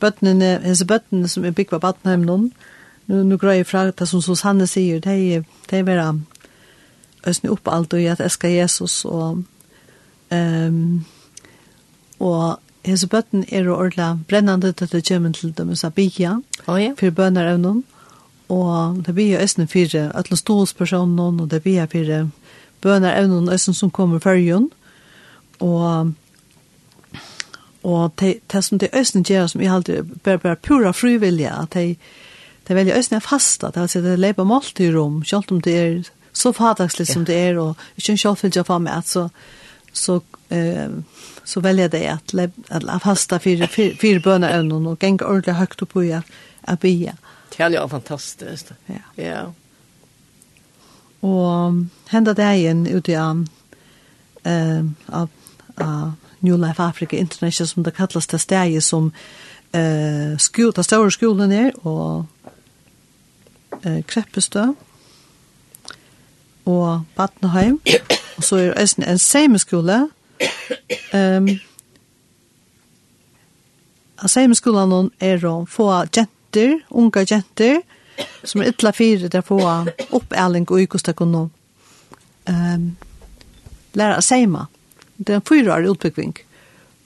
bøttene, 0.00 0.56
hese 0.64 0.88
bøttene 0.88 1.28
som 1.28 1.44
er 1.44 1.52
bygget 1.52 1.76
på 1.76 1.82
Badenheim 1.84 2.24
noen, 2.26 2.48
nu, 3.12 3.22
nu 3.24 3.36
grøy 3.36 3.62
fra 3.68 3.90
det 3.90 4.08
som 4.08 4.22
Susanne 4.24 4.66
sier, 4.66 5.00
det 5.04 5.12
er, 5.12 5.48
det 5.70 5.78
er 5.78 5.88
bare 5.88 6.12
øsne 7.28 7.52
opp 7.52 7.68
alt 7.70 7.94
og 7.94 8.02
i 8.02 8.08
at 8.10 8.20
eska 8.24 8.50
Jesus 8.50 9.04
og 9.04 9.42
um, 10.32 11.04
og 12.22 12.58
hese 12.86 13.06
bøtten 13.10 13.44
er 13.50 13.68
å 13.68 13.78
ordla 13.84 14.12
brennande 14.28 14.72
til 14.72 14.90
det 14.90 15.04
kommer 15.06 15.34
til 15.36 15.52
dem 15.58 15.74
sa 15.76 15.90
bygja 15.90 16.38
oh, 16.66 16.78
ja. 16.82 16.94
for 16.98 17.14
bønner 17.14 17.52
evnen 17.54 17.84
og 18.52 19.02
det 19.06 19.14
blir 19.14 19.42
øsne 19.42 19.68
fire 19.70 20.08
øtlen 20.18 20.40
stålspersonen 20.40 21.40
og 21.40 21.50
det 21.50 21.62
blir 21.62 21.86
fire 21.86 22.24
bønner 22.82 23.20
evnen 23.20 23.52
øsne 23.52 23.74
som 23.74 23.90
kommer 23.90 24.22
fyrjun 24.22 24.70
og 25.60 26.12
og 27.82 28.12
det, 28.20 28.36
det 28.52 28.64
som 28.64 28.78
det 28.78 28.92
øsne 28.94 29.24
gjør 29.26 29.46
som 29.46 29.60
jeg 29.60 29.72
alltid 29.72 30.02
bare, 30.24 30.38
bare 30.38 30.56
pura 30.56 30.92
frivillige 30.92 31.50
at 31.50 31.74
de 31.74 31.96
det 32.68 32.76
velger 32.76 32.96
øyne 32.96 33.20
fasta, 33.20 33.70
det 33.70 33.80
vil 33.80 33.88
si 33.88 34.00
det 34.00 34.18
leper 34.18 34.44
målt 34.44 34.80
i 34.80 34.90
rom, 34.94 35.24
selv 35.24 35.50
om 35.50 35.60
det 35.60 35.78
er 35.78 36.10
så 36.32 36.52
fadagslig 36.52 37.06
som 37.06 37.24
det 37.24 37.36
er, 37.36 37.58
og 37.58 37.76
ikke 37.96 38.14
en 38.14 38.22
kjølfylde 38.22 38.60
jeg 38.60 38.66
får 38.66 38.78
med, 38.78 38.92
at 38.92 39.08
så, 39.08 39.28
så, 39.92 40.20
eh, 40.50 40.94
så 41.44 41.60
velger 41.60 41.88
det 41.92 42.04
at, 42.08 42.34
lep, 42.34 42.54
at 42.70 42.86
fasta 43.02 43.38
fire, 43.38 43.68
fire, 43.68 43.96
fire 44.00 44.20
bønner 44.20 44.58
øvnen, 44.58 44.86
og 44.86 44.98
ganger 44.98 45.26
ordentlig 45.26 45.58
høyt 45.58 45.82
opp 45.82 45.96
i 46.00 46.10
at 46.12 46.80
bia. 46.80 47.16
Det 47.52 47.60
er 47.60 47.74
jo 47.74 47.86
fantastisk. 47.86 48.72
Ja. 48.88 49.02
ja. 49.16 49.42
Og 51.22 51.84
hendet 52.10 52.36
det 52.36 52.50
igjen 52.56 52.86
ute 52.88 53.18
av, 53.20 53.44
eh, 54.44 54.84
av, 55.08 55.28
av 55.76 56.12
New 56.40 56.56
Life 56.56 56.82
Africa 56.82 57.16
International, 57.16 57.68
som 57.68 57.82
det 57.82 57.94
kalles 57.94 58.26
det 58.26 58.40
stedet 58.40 58.82
som 58.82 59.12
eh, 59.72 60.38
skjul, 60.38 60.72
det 60.74 60.84
store 60.84 61.10
skolen 61.14 61.52
er, 61.52 61.70
og 61.86 62.24
eh, 63.84 64.00
Kreppestø 64.06 64.72
og 66.64 67.04
Batneheim. 67.16 67.80
Og 68.36 68.44
så 68.44 68.56
er 68.56 68.74
det 68.74 69.08
en 69.08 69.18
seimeskole. 69.18 70.08
Um, 71.12 71.48
Seimeskolen 74.26 75.10
er 75.20 75.42
å 75.46 75.64
få 75.66 75.88
jenter, 76.14 76.78
unga 76.90 77.24
jenter, 77.26 77.80
som 78.44 78.62
er 78.62 78.70
ytla 78.70 78.92
fire 78.94 79.28
til 79.28 79.42
å 79.42 79.46
få 79.46 79.58
oppæling 80.14 80.68
og 80.70 80.84
ykostakon 80.84 81.34
um, 81.36 82.84
lære 83.98 84.18
å 84.18 84.24
seima. 84.24 84.66
Det 85.18 85.34
er 85.34 85.40
en 85.40 85.46
fyraårig 85.48 85.90
utbyggving. 85.94 86.36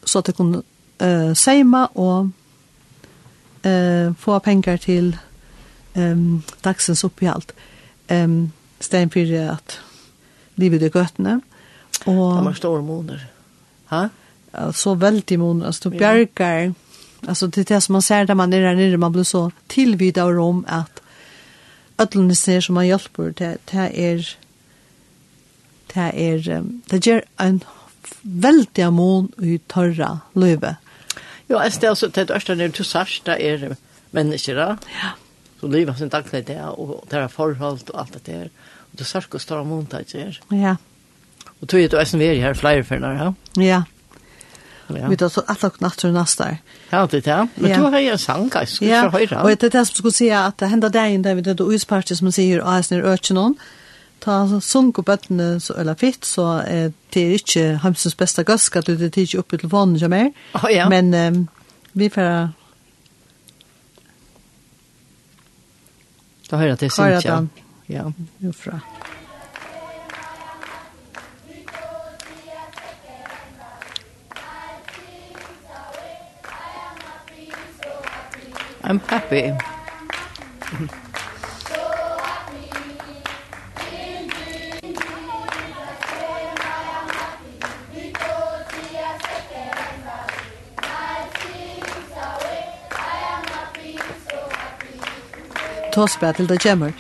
Så 0.05 0.21
at 0.21 0.31
det 0.31 0.37
kunne 0.39 0.63
uh, 1.03 1.33
seima 1.35 1.87
og 1.95 2.31
uh, 3.67 4.13
få 4.21 4.39
pengar 4.45 4.81
til 4.83 5.15
um, 5.97 6.43
dagsens 6.65 7.05
opphjalt 7.05 7.55
Um, 8.11 8.53
Stein 8.81 9.11
for 9.11 9.33
at 9.41 9.81
livet 10.61 10.83
er 10.83 10.93
gøttene. 10.95 11.41
Og, 12.07 12.37
det 12.37 12.45
var 12.45 12.59
store 12.59 12.83
måneder. 12.83 13.25
Ha? 13.91 14.07
Så 14.73 14.95
veldig 14.95 15.39
måneder. 15.39 15.67
Altså, 15.67 15.89
du 15.89 15.99
bjerger. 15.99 16.73
Altså, 17.27 17.47
det 17.47 17.65
er 17.65 17.75
det 17.75 17.83
som 17.83 17.93
man 17.93 18.03
ser 18.03 18.25
der 18.25 18.35
man 18.35 18.53
er 18.53 18.69
her 18.69 18.77
nere, 18.77 18.97
man 18.97 19.13
blir 19.13 19.25
så 19.25 19.51
tilvidet 19.69 20.23
av 20.23 20.31
rom 20.37 20.65
at 20.69 21.03
ødlene 21.99 22.35
ser 22.35 22.61
som 22.61 22.75
man 22.75 22.87
hjelper, 22.87 23.33
det, 23.33 23.57
det 23.73 23.91
er 23.95 24.37
det 25.95 26.11
er 26.15 26.63
det 26.91 27.07
gjør 27.07 27.21
en 27.41 27.63
veldig 28.23 28.83
amon 28.85 29.31
i 29.43 29.59
tørre 29.69 30.19
løyve. 30.35 30.77
Jo, 31.49 31.59
jeg 31.59 31.73
stedet, 31.73 32.15
det 32.15 32.31
er 32.31 32.55
det 32.55 32.75
du 32.79 32.85
sørste 32.85 33.33
er 33.33 33.77
mennesker 34.13 34.55
da. 34.55 34.77
Ja 35.03 35.15
så 35.61 35.69
lever 35.69 35.95
sin 35.95 36.09
daglig 36.09 36.47
det 36.47 36.61
og 36.61 37.05
det 37.11 37.19
er 37.19 37.29
forhold 37.29 37.91
og 37.95 38.01
alt 38.01 38.15
det 38.15 38.27
der. 38.27 38.49
Og 38.93 38.99
det 38.99 39.07
särskilt 39.07 39.51
ikke 39.51 39.65
montager. 39.65 40.41
Ja. 40.53 40.77
Og 41.61 41.69
tog 41.69 41.81
ju 41.81 41.89
då 41.89 42.05
SNV 42.05 42.21
her 42.21 42.55
flere 42.55 42.85
för 42.85 42.99
när 42.99 43.15
ja. 43.15 43.35
Ja. 43.63 43.83
Ja. 44.89 45.09
Vi 45.09 45.17
tar 45.17 45.29
så 45.29 45.43
alla 45.47 45.71
natter 45.79 46.13
nästa. 46.13 46.57
Ja, 46.91 47.07
det 47.07 47.27
er 47.27 47.39
det. 47.39 47.49
Men 47.57 47.81
du 47.81 47.87
har 47.87 47.99
jo 47.99 48.13
en 48.13 48.19
sang, 48.19 48.51
jeg 48.55 48.69
skulle 48.69 48.95
Ja, 48.95 49.09
høre. 49.09 49.43
Og 49.43 49.51
det 49.51 49.63
er 49.63 49.79
det 49.79 49.87
som 49.87 49.95
skulle 49.95 50.15
si 50.15 50.29
at 50.29 50.61
det 50.61 50.69
händer 50.69 50.89
där 50.89 51.23
der 51.23 51.35
vi 51.35 51.41
det 51.41 51.61
är 51.61 51.73
utparti 51.73 52.17
som 52.17 52.33
säger 52.33 52.61
att 52.61 52.81
Asner 52.81 53.03
Örtjenon 53.03 53.57
ta 54.21 54.61
sunk 54.61 54.99
upp 54.99 55.07
bøttene 55.07 55.61
så 55.61 55.75
eller 55.75 55.95
fitt 55.95 56.25
så 56.25 56.63
är 56.67 56.93
det 57.15 57.21
ikke 57.21 57.77
hamsens 57.77 58.15
beste 58.15 58.43
gask 58.43 58.77
at 58.77 58.87
du 58.87 58.97
det 58.97 59.13
tidigt 59.13 59.35
upp 59.35 59.51
till 59.51 59.69
vann 59.69 59.97
jag 59.97 60.11
mer. 60.11 60.33
Men 60.89 61.49
vi 61.93 62.11
får 62.11 62.51
Da 66.51 66.57
hører 66.57 66.69
jeg 66.69 66.79
til 66.79 66.91
Cynthia. 66.91 67.41
Ja, 67.89 68.03
jo 68.41 68.53
fra. 68.53 68.81
I'm 78.85 79.01
happy. 79.09 79.76
tosbra 95.97 96.33
til 96.33 96.49
det 96.49 96.61
kommer. 96.63 96.93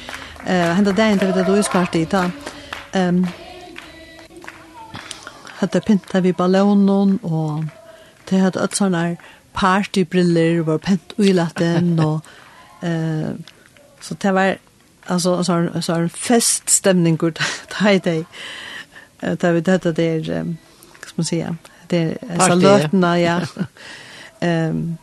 Eh, 0.46 0.74
henda 0.76 0.92
dagen 0.92 1.18
til 1.18 1.34
vi 1.34 1.42
då 1.42 1.56
utsparte 1.56 1.98
i 1.98 2.04
ta. 2.04 2.30
Ehm 2.94 3.26
hadde 5.56 5.80
pinta 5.80 6.20
vi 6.20 6.32
ballonen 6.32 7.18
og 7.22 7.64
det 8.30 8.40
hadde 8.40 8.64
et 8.64 8.76
sånne 8.76 8.98
här 8.98 9.16
partybriller 9.54 10.60
var 10.62 10.78
pent 10.78 11.14
uilaten 11.18 11.98
og 12.00 12.20
uh, 12.82 12.88
eh 12.90 13.34
så 14.00 14.14
det 14.14 14.34
var 14.34 14.56
altså 15.08 15.42
så 15.42 15.80
så 15.80 15.94
en 15.94 16.10
feststämning 16.10 17.18
ta 17.20 17.44
taj 17.70 17.98
dig. 17.98 18.24
Eh 19.22 19.34
da 19.34 19.52
vi 19.52 19.60
detta 19.60 19.92
det 19.92 20.28
um, 20.28 20.58
hva 21.00 21.08
skal 21.08 21.16
man 21.16 21.24
si 21.24 21.44
Det 21.90 22.18
är 22.20 22.38
salatna 22.38 23.20
ja. 23.20 23.40
Ehm 24.40 24.98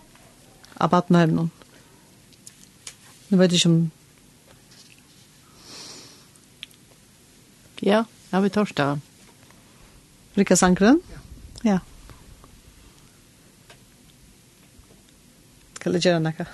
av 0.77 0.89
Badenheim. 0.89 1.49
Nu 3.33 3.39
vet 3.39 3.51
jag 3.51 3.57
inte 3.57 3.67
om... 3.67 3.91
Ja, 7.79 8.05
ja, 8.29 8.39
vi 8.39 8.49
torsdag. 8.49 8.99
Rikka 10.33 10.57
Sankren? 10.57 11.01
Ja. 11.13 11.19
ja. 11.71 11.79
Skal 15.79 15.97
jeg 15.97 16.05
gjøre 16.05 16.21
noe? 16.21 16.45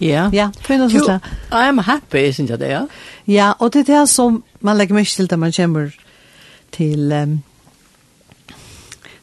Ja. 0.00 0.30
Ja, 0.32 0.52
för 0.60 0.74
att 0.74 1.22
I 1.50 1.68
am 1.68 1.78
happy 1.78 2.18
isn't 2.18 2.56
det 2.56 2.68
ja. 2.68 2.86
Ja, 3.24 3.52
och 3.52 3.70
det 3.70 3.88
är 3.88 4.06
som 4.06 4.42
man 4.58 4.78
lägger 4.78 4.94
mycket 4.94 5.16
till 5.16 5.26
da 5.26 5.36
man 5.36 5.52
kommer 5.52 5.96
till 6.70 7.12
um, 7.12 7.42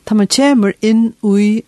ta 0.04 0.16
man 0.16 0.28
kommer 0.28 0.74
in 0.80 1.14
i 1.40 1.64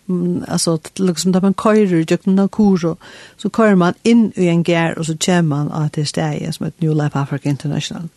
alltså 0.48 0.78
liksom 0.94 1.32
där 1.32 1.40
man 1.40 1.54
kører, 1.54 2.04
jag 2.08 2.22
kan 2.22 2.48
kuro, 2.48 2.96
så 3.36 3.50
kører 3.50 3.74
man 3.74 3.94
in 4.02 4.32
i 4.36 4.48
en 4.48 4.62
gär 4.62 4.98
och 4.98 5.06
så 5.06 5.16
kommer 5.18 5.42
man 5.42 5.72
att 5.72 5.92
det 5.92 6.06
stäje 6.06 6.52
som 6.52 6.66
heter 6.66 6.86
New 6.86 6.96
Life 6.96 7.18
Africa 7.18 7.48
International. 7.48 8.08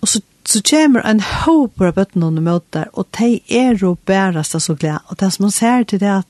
Och 0.00 0.08
så 0.08 0.20
så 0.44 0.62
kommer 0.62 1.00
en 1.00 1.20
hope 1.20 1.86
av 1.86 1.94
bøttene 1.94 2.26
under 2.26 2.42
møter, 2.42 2.88
och 2.92 3.06
de 3.18 3.40
är 3.48 3.74
då 3.74 3.96
bärast 4.06 4.60
så 4.60 4.74
glede. 4.74 4.98
Og 5.06 5.20
det 5.20 5.30
som 5.30 5.42
man 5.42 5.52
ser 5.52 5.84
till 5.84 6.00
det 6.00 6.16
att 6.16 6.26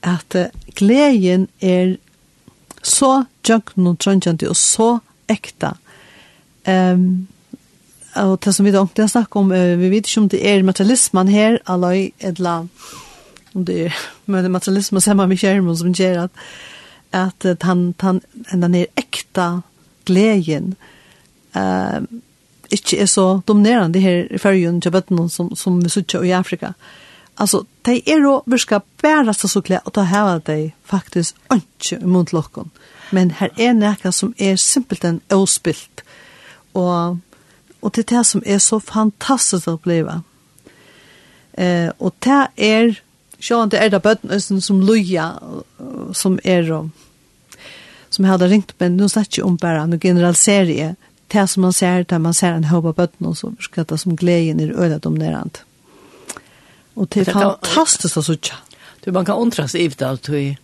att 0.00 0.36
glädjen 0.74 1.46
är 1.60 1.96
så 2.84 3.24
jøkken 3.48 3.88
og 3.90 3.98
trøndjandi 4.02 4.48
og 4.50 4.56
så 4.58 4.98
ekta. 5.34 5.74
Um, 6.68 7.26
og 8.14 8.38
det 8.44 8.54
som 8.54 8.66
vi 8.66 8.72
da 8.72 8.84
har 8.84 9.08
snakket 9.10 9.36
om, 9.36 9.50
vi 9.50 9.90
vet 9.90 10.06
ikke 10.06 10.20
om 10.20 10.28
det 10.30 10.40
er 10.46 10.62
materialismen 10.62 11.28
her, 11.28 11.58
eller 11.68 12.10
edla, 12.22 12.60
om 13.54 13.64
det 13.66 13.78
er 13.88 13.96
men 14.26 14.52
materialismen 14.52 15.02
som 15.02 15.20
er 15.20 15.26
med 15.26 15.40
kjermen 15.40 15.76
som 15.76 15.92
gjør 15.92 16.22
at, 16.24 16.44
at 17.44 17.62
han, 17.62 17.94
han, 18.00 18.20
han 18.48 18.74
er 18.74 18.86
ekta 18.96 19.48
gleden, 20.06 20.74
uh, 21.56 22.00
ikke 22.70 23.00
er 23.02 23.10
så 23.10 23.40
dominerende 23.48 24.00
her 24.00 24.30
i 24.30 24.38
fyrjun 24.38 24.80
til 24.80 24.94
bøttene 24.94 25.28
som, 25.30 25.50
som 25.56 25.82
vi 25.82 25.92
sitter 25.92 26.22
i 26.24 26.32
Afrika. 26.32 26.72
Uh, 26.72 27.03
Alltså, 27.34 27.64
de 27.82 28.02
är 28.04 28.20
då 28.20 28.42
virka 28.46 28.80
bära 29.00 29.34
sig 29.34 29.50
så 29.50 29.62
klä 29.62 29.78
och 29.78 29.92
ta 29.92 30.02
här 30.02 30.42
de 30.44 30.72
faktiskt 30.84 31.36
inte 31.52 32.04
emot 32.04 32.32
locken. 32.32 32.70
Men 33.10 33.30
här 33.30 33.50
är 33.56 33.74
näka 33.74 34.12
som 34.12 34.34
är 34.36 34.56
simpelt 34.56 35.04
en 35.04 35.20
ospilt. 35.28 36.00
Och, 36.72 37.16
och 37.80 37.90
det 37.92 38.12
är 38.12 38.18
det 38.18 38.24
som 38.24 38.42
är 38.46 38.58
så 38.58 38.80
fantastiskt 38.80 39.68
att 39.68 39.74
uppleva. 39.74 40.22
Eh, 41.52 41.92
och 41.98 42.14
det 42.18 42.48
är 42.56 43.00
sjåan 43.40 43.68
det 43.68 43.78
är 43.78 43.90
det 43.90 44.00
bøtten 44.00 44.60
som 44.60 44.80
luja, 44.80 45.34
som 46.12 46.40
är 46.44 46.90
som 48.08 48.24
hade 48.24 48.48
ringt 48.48 48.74
men 48.78 48.96
nu 48.96 49.08
sätter 49.08 49.38
ju 49.38 49.42
om 49.42 49.56
bara 49.56 49.82
en 49.82 50.00
generell 50.00 50.34
serie 50.34 50.96
det 51.26 51.46
som 51.46 51.60
man 51.60 51.72
ser 51.72 52.04
där 52.04 52.18
man 52.18 52.34
ser 52.34 52.52
en 52.52 52.64
hoppa 52.64 52.92
bøtten 52.92 53.26
och 53.26 53.38
så 53.38 53.52
ska 53.60 53.84
det 53.84 53.98
som 53.98 54.16
glädjen 54.16 54.60
i 54.60 54.72
ödet 54.72 55.06
om 55.06 55.14
närant. 55.14 55.56
Mm. 55.58 55.73
Og 56.96 57.08
det 57.14 57.28
er 57.28 57.32
fantastisk 57.32 58.20
å 58.20 58.22
sutja. 58.22 58.58
Du, 59.04 59.12
man 59.12 59.26
kan 59.26 59.40
undra 59.40 59.66
seg 59.68 59.80
i 59.80 59.88
det 59.88 60.06
at 60.06 60.26
du 60.26 60.54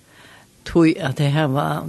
tog 0.65 0.89
at 1.01 1.19
det 1.19 1.31
her 1.33 1.49
var 1.53 1.89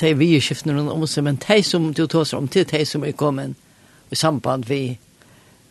de 0.00 0.14
vi 0.18 0.40
skiftene 0.40 0.76
rundt 0.76 0.92
om 0.92 1.06
seg, 1.06 1.24
men 1.24 1.38
de 1.40 1.62
som 1.66 1.92
du 1.94 2.06
tog 2.06 2.26
seg 2.26 2.38
om 2.38 2.48
til 2.48 2.66
de 2.68 2.84
som 2.86 3.04
er 3.04 3.16
kommet 3.16 3.56
i 4.10 4.18
samband 4.18 4.66
vi 4.68 4.98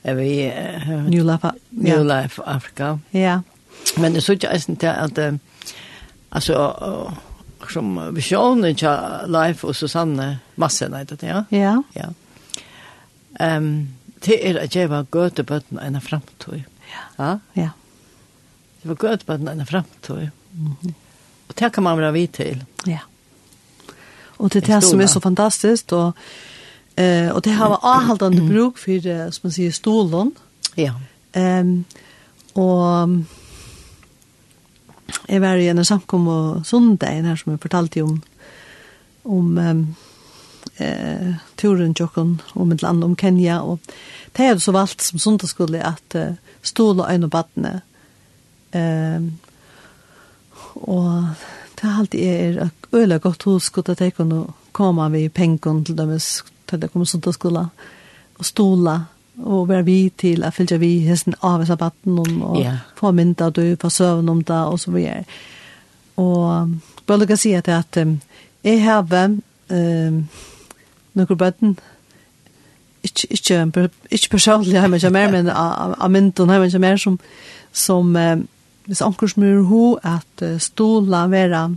er 0.04 0.16
vi 0.16 0.48
uh, 0.48 1.10
New 1.10 1.26
Life, 1.28 1.52
New 1.72 2.04
Life 2.04 2.42
Africa. 2.46 2.98
Ja. 3.14 3.40
Men 3.98 4.14
det 4.14 4.22
er 4.22 4.22
så 4.22 4.36
ikke 4.38 4.54
eisen 4.54 4.76
til 4.80 4.88
at 4.88 5.18
uh, 5.18 5.40
altså 6.32 6.56
uh, 6.56 7.18
som 7.70 8.00
visjonen 8.16 8.76
til 8.76 8.90
Life 9.28 9.68
og 9.68 9.76
Susanne 9.76 10.40
masse 10.56 10.88
nei 10.90 11.04
det, 11.04 11.20
ja? 11.24 11.44
Ja. 11.52 11.76
Ja. 11.96 12.10
Um, 13.58 13.90
det 14.26 14.40
er 14.50 14.60
at 14.60 14.76
jeg 14.76 14.90
var 14.90 15.06
gøte 15.12 15.44
bøtten 15.44 15.80
enn 15.80 16.00
fremtøy. 16.02 16.64
Ja. 16.90 17.04
Ja. 17.20 17.36
ja. 17.56 17.70
Det 18.82 18.90
var 18.90 18.96
godt 18.96 19.26
på 19.26 19.38
den 19.38 19.66
framtid. 19.66 20.30
Mm 20.54 20.74
-hmm. 20.82 20.94
Og 21.48 21.60
det 21.60 21.74
kan 21.74 21.84
man 21.84 21.98
være 21.98 22.14
vidt 22.14 22.34
til. 22.34 22.64
Ja. 22.88 23.00
Og 24.38 24.54
det 24.54 24.64
er 24.64 24.76
det 24.76 24.84
som 24.84 25.02
er 25.02 25.06
så 25.06 25.20
fantastisk, 25.20 25.92
og, 25.92 26.14
eh, 26.98 27.32
og 27.32 27.46
det 27.46 27.54
har 27.54 27.80
avholdende 27.84 28.54
bruk 28.54 28.78
for, 28.78 29.32
som 29.32 29.42
man 29.44 29.52
sier, 29.52 29.72
stolen. 29.72 30.32
Ja. 30.78 30.94
Um, 31.36 31.86
og 32.56 33.26
jeg 35.30 35.42
var 35.42 35.60
i 35.60 35.70
en 35.70 35.86
samkom 35.86 36.28
og 36.28 36.66
sundag, 36.66 37.24
her 37.26 37.36
som 37.36 37.54
jeg 37.54 37.62
fortalte 37.62 38.02
om, 38.02 38.22
om 39.26 39.58
um, 39.58 39.84
eh, 40.80 41.36
turen 41.58 41.94
tjokken 41.94 42.40
om 42.56 42.72
et 42.72 42.82
land 42.82 43.04
om 43.04 43.16
Kenya, 43.16 43.60
og 43.62 43.80
det 44.38 44.46
er 44.46 44.58
så 44.58 44.72
valgt 44.72 45.04
som 45.04 45.20
sundagsskole 45.20 45.84
at 45.86 46.16
uh, 46.16 46.36
stolen 46.64 47.04
og 47.04 47.14
øyne 47.14 47.30
og 47.30 47.32
badene, 47.32 47.82
Ehm 48.74 49.32
og 50.76 51.24
det 51.76 51.88
er 51.88 51.98
alltid 52.00 52.20
er 52.24 52.64
et 52.66 52.88
øyelig 52.94 53.22
godt 53.22 53.44
hos 53.44 53.72
at 53.78 54.02
jeg 54.02 54.14
kunne 54.14 54.46
komme 54.72 55.12
ved 55.12 55.30
pengen 55.30 55.86
til 55.86 55.98
dem 55.98 56.20
til 56.68 56.82
det 56.82 56.92
kommer 56.92 57.06
sånt 57.06 57.24
til 57.24 57.34
skola 57.34 57.66
og 58.40 58.46
stola 58.46 59.00
og 59.40 59.70
være 59.70 59.86
vi 59.86 60.14
til 60.18 60.44
at 60.44 60.54
fylte 60.54 60.80
vi 60.80 61.00
hesten 61.00 61.36
av 61.44 61.66
sabbaten 61.66 62.20
og 62.20 62.60
yeah. 62.60 62.78
få 62.96 63.12
mynda 63.12 63.50
du 63.50 63.76
på 63.76 63.90
søvn 63.90 64.30
om 64.30 64.44
det 64.44 64.56
og 64.56 64.80
så 64.80 64.92
videre 64.92 65.24
og 66.18 66.70
bare 67.08 67.20
lukke 67.20 67.38
si 67.38 67.52
at 67.52 67.68
at 67.68 67.98
um, 68.02 68.22
har 68.66 69.02
um, 69.72 70.28
noen 71.14 71.38
bøtten 71.38 71.80
ikke, 73.04 73.28
ikke, 73.30 73.90
ikke 74.12 74.30
personlig 74.30 74.72
hjemme 74.72 74.96
ikke 74.96 75.10
mer, 75.10 75.32
men 75.32 75.50
av 75.50 76.12
mynden 76.12 76.50
hjemme 76.50 76.66
ikke 76.66 76.80
mer 76.80 76.98
som, 76.98 77.20
som 77.72 78.16
um, 78.16 78.48
hvis 78.90 79.04
anker 79.06 79.30
som 79.30 79.46
er 79.46 79.60
ho, 79.70 79.84
at 80.02 80.44
stola 80.64 81.28
vera 81.30 81.68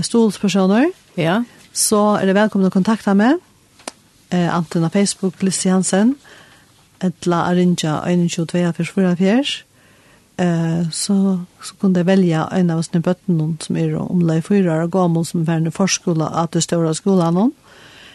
stolspersoner, 0.00 0.88
ja. 1.20 1.42
så 1.76 2.00
er 2.16 2.30
det 2.30 2.36
velkommen 2.38 2.70
å 2.70 2.72
kontakte 2.72 3.12
meg, 3.16 3.40
eh, 4.32 4.48
Anten 4.48 4.86
av 4.86 4.94
Facebook, 4.96 5.42
Lissi 5.44 5.68
Hansen, 5.68 6.14
etla 7.04 7.42
arinja 7.50 7.98
12244, 8.08 9.64
eh, 10.40 10.88
så, 10.88 11.16
så 11.60 11.76
kunne 11.80 12.00
jeg 12.00 12.08
velge 12.08 12.46
en 12.56 12.72
av 12.72 12.80
oss 12.80 12.88
bøtten 12.94 13.58
som 13.60 13.76
er 13.76 13.92
om 13.98 14.08
omlai 14.16 14.40
fyra 14.40 14.80
og 14.86 14.94
gammel 14.94 15.26
som 15.28 15.44
er 15.44 15.66
i 15.68 15.74
forskola 15.74 16.30
at 16.44 16.56
det 16.56 16.64
står 16.64 16.88
av 16.88 16.96
skolen, 16.96 17.52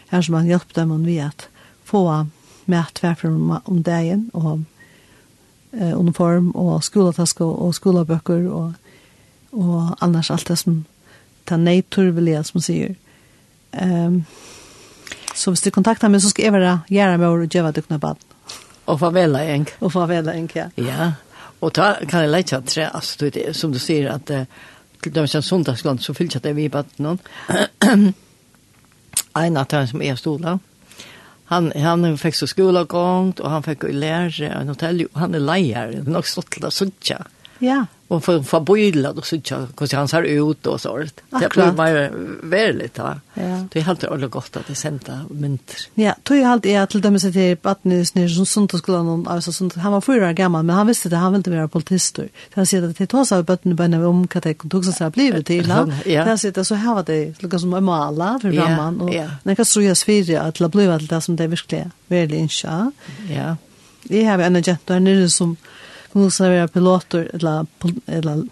her 0.09 0.25
som 0.25 0.39
man 0.39 0.49
hjelper 0.49 0.81
dem 0.81 1.05
vi 1.05 1.19
at 1.21 1.49
få 1.85 2.01
med 2.65 2.95
tverfer 2.97 3.29
om, 3.29 3.59
om 3.63 3.83
dagen, 3.83 4.31
og 4.33 4.65
eh, 5.73 5.99
uniform 5.99 6.51
og 6.55 6.83
skolataske 6.83 7.43
og 7.43 7.75
skolabøker 7.75 8.47
og, 8.51 8.73
og 9.51 9.97
annars 10.01 10.31
alt 10.31 10.47
det 10.47 10.57
som 10.57 10.85
ta 11.47 11.57
natur 11.57 12.11
vill 12.11 12.27
jag 12.27 12.45
som 12.45 12.61
sier. 12.61 12.95
Um, 13.71 14.25
så 15.35 15.51
hvis 15.51 15.61
du 15.61 15.71
kontaktar 15.71 16.09
meg 16.09 16.21
så 16.21 16.29
skal 16.29 16.47
jeg 16.47 16.55
være 16.55 16.79
gjerne 16.91 17.17
med 17.21 17.27
å 17.27 17.45
gjøre 17.45 17.71
dukne 17.77 17.99
bad. 18.03 18.19
Og 18.87 18.99
farvela 18.99 19.43
en. 19.45 19.67
Og 19.79 19.91
farvela 19.93 20.33
en, 20.35 20.49
ja. 20.55 20.67
Ja, 20.75 21.11
og 21.61 21.73
da 21.75 21.93
kan 22.09 22.25
jeg 22.25 22.31
leite 22.31 22.57
at 22.59 22.75
det, 22.75 23.33
det, 23.33 23.55
som 23.55 23.71
du 23.71 23.79
sier, 23.79 24.11
at 24.11 24.31
til 25.03 25.13
dem 25.13 25.27
som 25.27 25.41
sundagsland 25.41 25.99
så 26.03 26.13
fyllt 26.13 26.35
jeg 26.35 26.43
det 26.43 26.55
vi 26.55 26.65
i 26.67 26.73
baden. 26.73 27.19
en 29.37 29.57
av 29.57 29.87
som 29.87 30.01
er 30.01 30.15
stola, 30.15 30.57
han 31.47 31.71
han 31.75 32.17
fick 32.17 32.35
så 32.35 32.47
skola 32.47 32.83
gång 32.83 33.31
och 33.31 33.49
han 33.49 33.63
fick 33.63 33.83
lära 33.83 34.31
sig 34.31 34.47
en 34.47 34.67
hotell 34.67 35.07
han 35.13 35.35
är 35.35 35.39
lejare 35.39 36.03
nog 36.03 36.27
så 36.27 36.41
där 36.41 36.67
att 36.67 36.73
Ja. 37.59 37.85
Och 38.07 38.23
för 38.23 38.43
för 38.43 38.59
boila 38.59 39.13
då 39.13 39.21
så 39.21 39.41
tjå 39.41 39.55
hur 39.55 39.95
han 39.95 40.07
ser 40.07 40.23
ut 40.23 40.67
och 40.67 40.81
så 40.81 40.97
Det 41.29 41.49
blir 41.51 41.71
mer 41.71 42.11
väldigt 42.43 42.97
va. 42.97 43.21
Det 43.33 43.79
är 43.79 43.81
helt 43.81 44.03
alldeles 44.03 44.31
gott 44.31 44.57
att 44.57 44.67
det 44.67 44.75
sända 44.75 45.25
mynt. 45.29 45.89
Ja, 45.93 46.15
tror 46.23 46.39
jag 46.39 46.51
alltid 46.51 46.71
är 46.71 46.85
till 46.85 47.01
dem 47.01 47.19
så 47.19 47.31
till 47.31 47.57
Batnus 47.61 48.15
när 48.15 48.27
som 48.27 48.45
sånt 48.45 48.77
skulle 48.77 48.97
någon 48.97 49.27
alltså 49.27 49.51
sånt 49.51 49.75
han 49.75 49.91
var 49.91 50.01
förra 50.01 50.33
gammal 50.33 50.63
men 50.63 50.75
han 50.75 50.87
visste 50.87 51.09
det 51.09 51.15
han 51.15 51.31
ville 51.31 51.37
inte 51.37 51.49
vara 51.49 51.67
politister. 51.67 52.29
Han 52.53 52.65
säger 52.65 52.89
att 52.89 52.97
det 52.97 53.07
tar 53.07 53.25
sig 53.25 53.43
bötten 53.43 53.77
på 53.77 53.87
när 53.87 54.05
om 54.05 54.27
katek 54.27 54.69
tog 54.69 54.85
så 54.85 55.03
här 55.03 55.11
det 55.15 55.43
till 55.43 55.71
han. 55.71 55.91
Han 56.25 56.37
säger 56.37 56.63
så 56.63 56.75
här 56.75 56.93
var 56.93 57.03
det 57.03 57.41
lukar 57.43 57.57
som 57.57 57.85
mala 57.85 58.39
för 58.41 58.51
ramman 58.51 59.01
och 59.01 59.15
när 59.43 59.55
kan 59.55 59.65
så 59.65 59.81
jag 59.81 59.97
svira 59.97 60.41
att 60.41 60.59
la 60.59 60.69
blir 60.69 60.89
allt 60.89 61.09
det 61.09 61.21
som 61.21 61.35
det 61.35 61.47
verkligen 61.47 61.91
väldigt 62.07 62.39
insa. 62.39 62.91
Ja. 63.29 63.55
Det 64.03 64.23
har 64.23 64.39
en 64.39 64.55
agent 64.55 64.81
där 64.85 64.99
nere 64.99 65.29
som 65.29 65.57
hon 66.17 66.31
ska 66.31 66.49
vara 66.49 66.67
piloter, 66.67 67.29
eller, 67.33 67.65
eller 68.05 68.45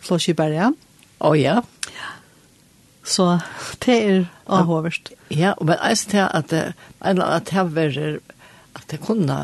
flåskipere, 0.00 0.54
ja. 0.54 0.72
Å 1.18 1.30
oh, 1.30 1.38
ja. 1.38 1.62
Så 3.08 3.40
det 3.84 3.94
er 3.96 4.26
avhåverst. 4.46 5.12
Ja, 5.32 5.54
men 5.64 5.78
jeg 5.80 5.98
synes 6.02 6.28
at, 6.34 6.52
at, 6.52 7.22
at 7.24 7.50
det 7.50 7.64
var 7.74 7.96
at 8.76 8.84
det 8.90 9.00
kunne 9.00 9.38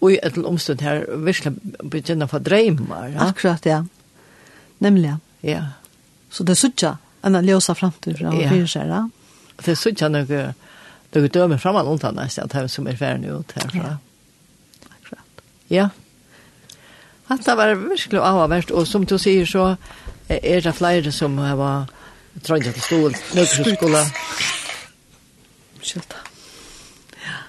og 0.00 0.12
i 0.12 0.18
et 0.22 0.36
omstund 0.38 0.82
her 0.84 1.06
virkelig 1.24 1.56
begynne 1.80 2.26
å 2.28 2.30
få 2.30 2.40
dreimer. 2.44 3.08
Ja? 3.14 3.30
Akkurat, 3.30 3.64
ja. 3.66 3.80
Nemlig, 4.84 5.08
ja. 5.08 5.18
ja. 5.48 5.62
Så 6.30 6.44
det 6.44 6.56
er 6.56 6.60
suttja 6.60 6.92
enn 7.24 7.38
å 7.38 7.42
løse 7.42 7.74
fremtid 7.74 8.18
fra 8.20 8.34
ja. 8.36 8.50
fyrir 8.52 8.68
seg, 8.70 8.92
ja. 8.92 9.02
Det 9.56 9.72
er 9.72 9.80
suttja 9.80 10.10
noe 10.12 10.26
det 11.16 11.22
er 11.22 11.32
døme 11.32 11.56
framan 11.56 11.88
undan 11.88 12.18
nesten 12.18 12.44
at 12.44 12.52
det 12.52 12.68
som 12.68 12.86
er 12.90 12.98
ferdig 12.98 13.30
ut 13.32 13.54
herfra. 13.56 13.94
Ja. 13.94 14.90
Akkurat. 14.90 15.44
Ja, 15.72 15.86
Hatta 17.26 17.56
var 17.58 17.74
virkelig 17.74 18.20
avhverst, 18.22 18.70
og 18.70 18.86
som 18.86 19.06
du 19.06 19.16
sier 19.18 19.48
så 19.50 19.72
er 20.30 20.62
det 20.62 20.74
flere 20.78 21.12
som 21.14 21.38
har 21.42 21.88
trøyde 22.46 22.70
til 22.70 22.84
stål, 22.84 23.16
nøkkerskola. 23.34 24.02
Skjølt 25.82 26.12
da. 26.12 26.22
Ja. 27.24 27.40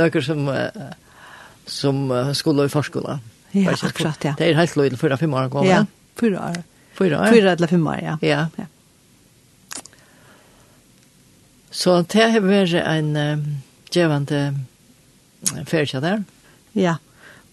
Nøkker 0.00 0.24
som, 0.24 0.48
som 1.68 2.00
skulle 2.36 2.64
i 2.68 2.72
forskola. 2.72 3.18
Ja, 3.52 3.74
akkurat, 3.74 4.24
ja. 4.24 4.34
Det 4.38 4.48
er 4.48 4.56
helt 4.56 4.76
løyde 4.78 4.96
fyra 5.00 5.18
fem 5.20 5.34
år 5.34 5.50
gammel. 5.52 5.68
Ja, 5.68 5.84
fyra 6.20 6.48
år. 6.48 6.62
Fyra 6.96 7.20
år? 7.20 7.34
Fyra 7.34 7.52
eller 7.58 7.72
fem 7.74 7.86
år, 7.86 8.00
ja. 8.04 8.16
Ja. 8.22 8.46
ja. 8.56 8.68
Så 11.70 12.00
det 12.12 12.32
har 12.32 12.40
vært 12.44 12.74
en 12.80 13.12
uh, 13.16 13.46
djevende 13.92 14.42
ferdkjær 15.68 16.04
der. 16.04 16.26
Ja. 16.72 16.82
Ja 16.88 16.96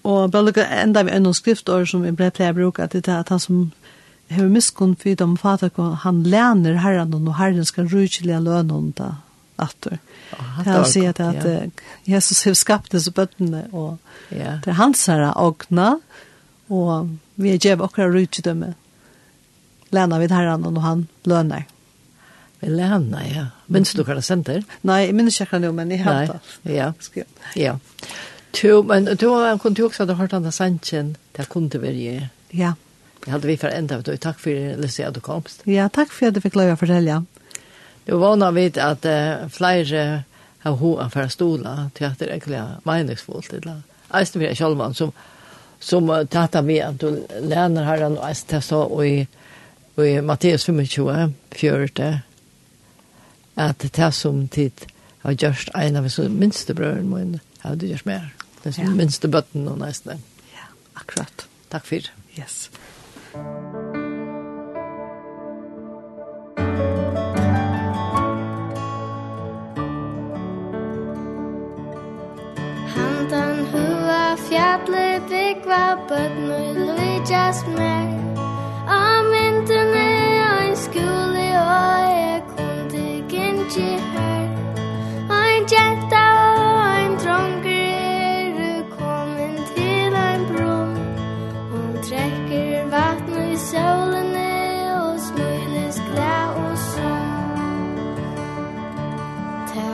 Og 0.03 0.31
bare 0.31 0.49
lukka 0.49 0.65
enda 0.81 1.03
vi 1.03 1.13
enn 1.15 1.27
skriftår 1.33 1.85
som 1.89 2.03
vi 2.05 2.13
ble 2.15 2.29
pleier 2.31 2.55
bruka 2.55 2.87
til 2.87 3.01
det 3.01 3.13
at 3.13 3.29
han 3.33 3.39
som 3.39 3.71
hever 4.29 4.49
miskunn 4.51 4.95
fyrir 4.99 5.23
om 5.23 5.37
fatak 5.39 5.79
han 6.03 6.23
læner 6.23 6.81
herren 6.83 7.13
og 7.15 7.35
herren 7.37 7.65
skal 7.65 7.87
rujkjelja 7.87 8.39
løn 8.43 8.71
om 8.71 8.91
det 8.97 9.11
atter. 9.57 9.99
Det 10.59 10.67
han 10.67 10.85
sier 10.85 11.09
at, 11.09 11.19
at 11.19 11.45
ja. 11.45 12.17
Jesus 12.17 12.43
har 12.43 12.53
skapt 12.53 12.91
disse 12.91 13.11
bøttene 13.11 13.65
og 13.71 13.97
ja. 14.29 14.59
det 14.63 14.73
er 14.73 14.81
hans 14.81 15.05
herre 15.07 15.31
åkna 15.39 15.95
og 16.69 17.15
vi 17.35 17.53
er 17.53 17.63
djev 17.63 17.81
okra 17.81 18.09
rujkjelja 18.11 18.73
læner 19.95 20.19
vi 20.19 20.29
herren 20.33 20.65
og 20.67 20.81
han 20.83 21.07
lønner. 21.25 21.65
Vi 22.59 22.67
læner, 22.73 23.23
ja. 23.29 23.45
Minns 23.69 23.93
du 23.93 24.01
hva 24.03 24.15
det 24.17 24.23
sender? 24.25 24.63
Nei, 24.87 25.03
jeg 25.05 25.15
minns 25.15 25.37
ikke 25.37 25.53
hva 25.53 25.59
det, 25.61 25.73
men 25.77 25.91
jeg 25.93 26.01
har 26.03 26.31
det. 26.31 26.39
Ja. 26.73 26.87
ja. 27.55 27.75
Jo, 28.63 28.81
men 28.81 29.05
du 29.05 29.27
kunne 29.61 29.77
jo 29.77 29.85
også 29.85 30.05
ha 30.05 30.13
hørt 30.17 30.33
Anna 30.33 30.51
Sanchin, 30.51 31.15
det 31.37 31.49
kunne 31.49 31.69
det 31.69 31.81
være. 31.81 32.29
Ja. 32.53 32.73
Det 33.23 33.31
hadde 33.31 33.47
vi 33.47 33.57
for 33.59 33.67
enda, 33.67 33.97
og 33.97 34.19
takk 34.21 34.39
for 34.39 34.77
Lissi 34.81 35.03
at 35.03 35.15
du 35.15 35.19
komst. 35.19 35.65
Ja, 35.67 35.89
takk 35.93 36.13
for 36.13 36.29
at 36.29 36.35
du 36.37 36.41
fikk 36.41 36.55
lov 36.55 36.71
å 36.73 36.79
fortelle. 36.79 37.21
Du 38.07 38.15
vana 38.21 38.53
vid 38.55 38.77
at 38.79 39.05
uh, 39.05 39.49
flere 39.51 40.23
har 40.63 40.77
hoa 40.79 41.09
for 41.11 41.27
stola 41.27 41.89
til 41.95 42.07
at 42.07 42.19
det 42.19 42.29
er 42.29 42.37
egentlig 42.37 42.61
meningsfullt. 42.87 43.67
Eisen 44.15 44.41
vi 44.41 44.47
er 44.47 44.55
sjølvan 44.55 44.95
som, 44.95 45.11
som 45.79 46.07
uh, 46.09 46.23
tata 46.23 46.63
vi 46.63 46.79
at 46.79 47.01
du 47.01 47.25
læner 47.43 47.83
herren 47.83 48.15
og 48.15 48.29
eisen 48.29 48.53
til 48.53 48.63
så 48.63 48.85
og 48.85 49.03
i, 49.03 49.27
og 49.97 50.07
i 50.07 50.21
Matteus 50.21 50.65
25, 50.65 51.33
40, 51.51 52.21
at 53.57 53.83
det 53.83 53.99
er 53.99 54.15
som 54.15 54.45
tid 54.47 54.87
har 55.25 55.35
gjørst 55.35 55.75
en 55.75 55.99
av 55.99 56.07
minste 56.31 56.73
brødene 56.77 57.11
min, 57.11 57.39
har 57.59 57.75
du 57.75 57.89
gjørst 57.89 58.07
mer. 58.07 58.31
Det 58.63 58.77
er 58.79 58.83
ja. 58.83 58.89
minste 58.89 59.27
bøtten 59.27 59.67
og 59.67 59.77
nesten. 59.81 60.23
Ja, 60.53 60.65
akkurat. 60.95 61.47
Takk 61.71 61.85
for. 61.85 62.09
Yes. 62.39 62.69
Handan 72.95 73.65
hua 73.71 74.35
fjalli 74.47 75.07
byggva 75.29 75.83
bøtten 76.09 76.51
og 76.51 76.75
lujast 76.75 77.67
meg. 77.77 78.15
Om 78.97 79.31
vinterne 79.33 80.07
og 80.47 80.63
ein 80.63 80.75
skuli 80.75 81.51
og 81.59 82.09
jeg 82.15 82.41
kundi 82.55 83.05
gynne 83.29 83.69
her. 84.15 84.36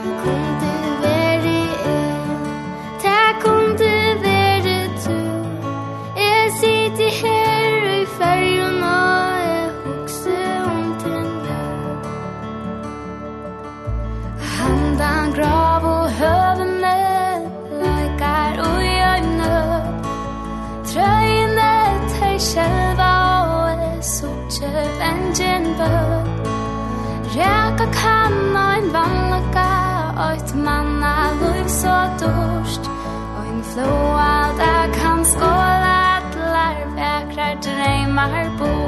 Kom 0.04 0.43
har 38.32 38.48
bo 38.58 38.83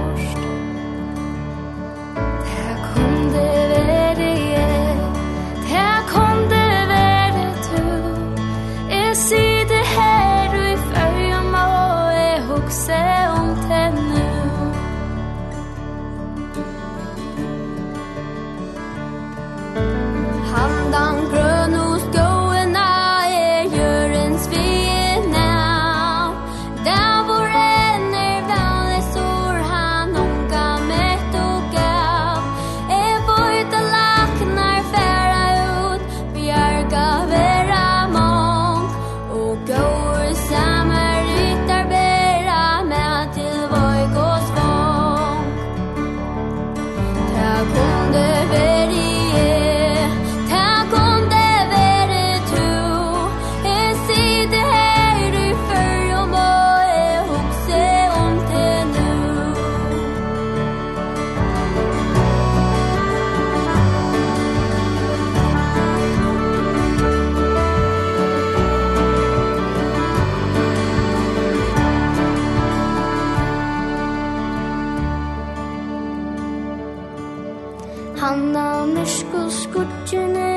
av 78.66 78.88
mysko 78.88 79.46
skutjene, 79.50 80.48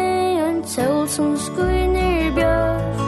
en 0.48 0.64
sol 0.68 1.06
som 1.10 1.38
skuiner 1.38 2.34
bjørn. 2.36 2.99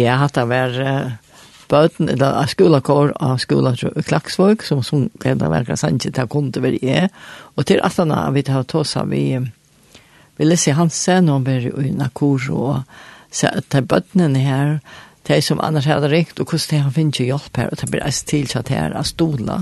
Ja, 0.00 0.16
hatt 0.20 0.38
det 0.38 0.46
var 0.48 0.76
uh, 0.80 1.12
bøten, 1.70 2.08
eller 2.08 2.46
skolakår 2.48 3.12
av 3.20 3.36
skolan 3.42 3.76
i 3.96 4.02
Klaksvåg, 4.06 4.64
som, 4.64 4.82
som 4.86 5.08
gleda 5.20 5.50
verka 5.52 5.76
sannsynlig 5.76 6.16
til 6.16 6.26
å 6.26 6.32
kunde 6.32 6.62
være 6.64 6.80
er. 6.82 7.08
Og 7.56 7.68
til 7.68 7.82
at 7.84 7.98
han 8.00 8.14
har 8.14 8.32
vi 8.34 8.44
tatt 8.46 8.74
oss 8.78 8.96
av, 8.96 9.12
vi, 9.12 9.36
vi 10.38 10.48
Lissi 10.48 10.74
Hansen, 10.76 11.30
og 11.32 11.46
vi 11.46 11.58
er 11.58 11.70
i 11.84 11.94
Nakur, 11.94 12.48
og 12.54 12.82
til 13.30 13.86
bøtene 13.86 14.42
her, 14.42 14.78
de 15.28 15.38
som 15.44 15.60
annars 15.62 15.86
hadde 15.86 16.08
ringt, 16.10 16.40
og 16.40 16.48
hvordan 16.48 16.70
de 16.70 16.82
har 16.82 16.94
finnet 16.96 17.20
hjelp 17.22 17.60
her, 17.60 17.70
og 17.70 17.78
det 17.78 17.90
blir 17.92 18.06
eist 18.06 18.26
til 18.30 18.50
at 18.58 18.72
her 18.72 18.96
er 18.96 19.06
stola, 19.06 19.60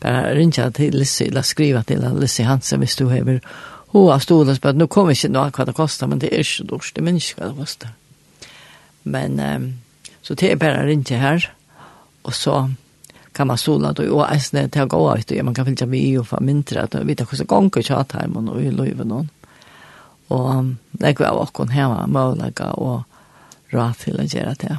bare 0.00 0.30
rinja 0.38 0.70
til 0.76 0.96
Lissi, 0.96 1.26
eller 1.28 1.44
skriva 1.44 1.82
til 1.84 2.06
Lissi 2.16 2.46
Hansen, 2.48 2.80
hvis 2.80 2.96
du 2.96 3.08
hever 3.10 3.42
hoa 3.92 4.20
stola, 4.22 4.54
men 4.64 4.78
nu 4.78 4.86
kommer 4.86 5.18
ikke 5.18 5.32
noe 5.34 5.50
hva 5.50 5.66
det 5.66 5.76
koster, 5.76 6.08
men 6.08 6.22
det 6.22 6.30
er 6.30 6.46
ikke 6.46 6.68
dårst, 6.70 6.94
det 6.96 7.04
minns 7.04 7.34
hva 7.34 7.50
det 7.50 7.58
koster. 7.58 7.96
Men 9.04 9.40
um, 9.40 9.74
så 10.22 10.34
det 10.34 10.52
er 10.52 10.56
bare 10.56 10.86
ringe 10.86 11.18
her, 11.18 11.46
og 12.24 12.34
så 12.34 12.68
kan 13.34 13.46
man 13.46 13.58
sola 13.58 13.92
då 13.92 14.14
och 14.14 14.32
äsna 14.32 14.68
till 14.68 14.82
att 14.82 14.88
gå 14.88 15.16
ut 15.16 15.30
och 15.30 15.44
man 15.44 15.54
kan 15.54 15.66
fylja 15.66 15.86
med 15.86 16.20
och 16.20 16.28
få 16.28 16.40
mindre 16.40 16.82
att 16.82 16.94
vita 16.94 17.24
hur 17.30 17.36
så 17.36 17.44
gång 17.44 17.70
och 17.76 17.84
tjata 17.84 18.18
hem 18.18 18.48
och 18.48 18.62
i 18.62 18.70
löven 18.70 19.08
någon. 19.08 19.28
Och 20.28 20.64
det 20.90 21.12
går 21.12 21.30
också 21.30 21.64
hemma 21.64 22.06
möjliga 22.06 22.72
och 22.72 23.02
rå 23.68 23.92
till 23.98 24.20
att 24.20 24.34
göra 24.34 24.54
det. 24.54 24.78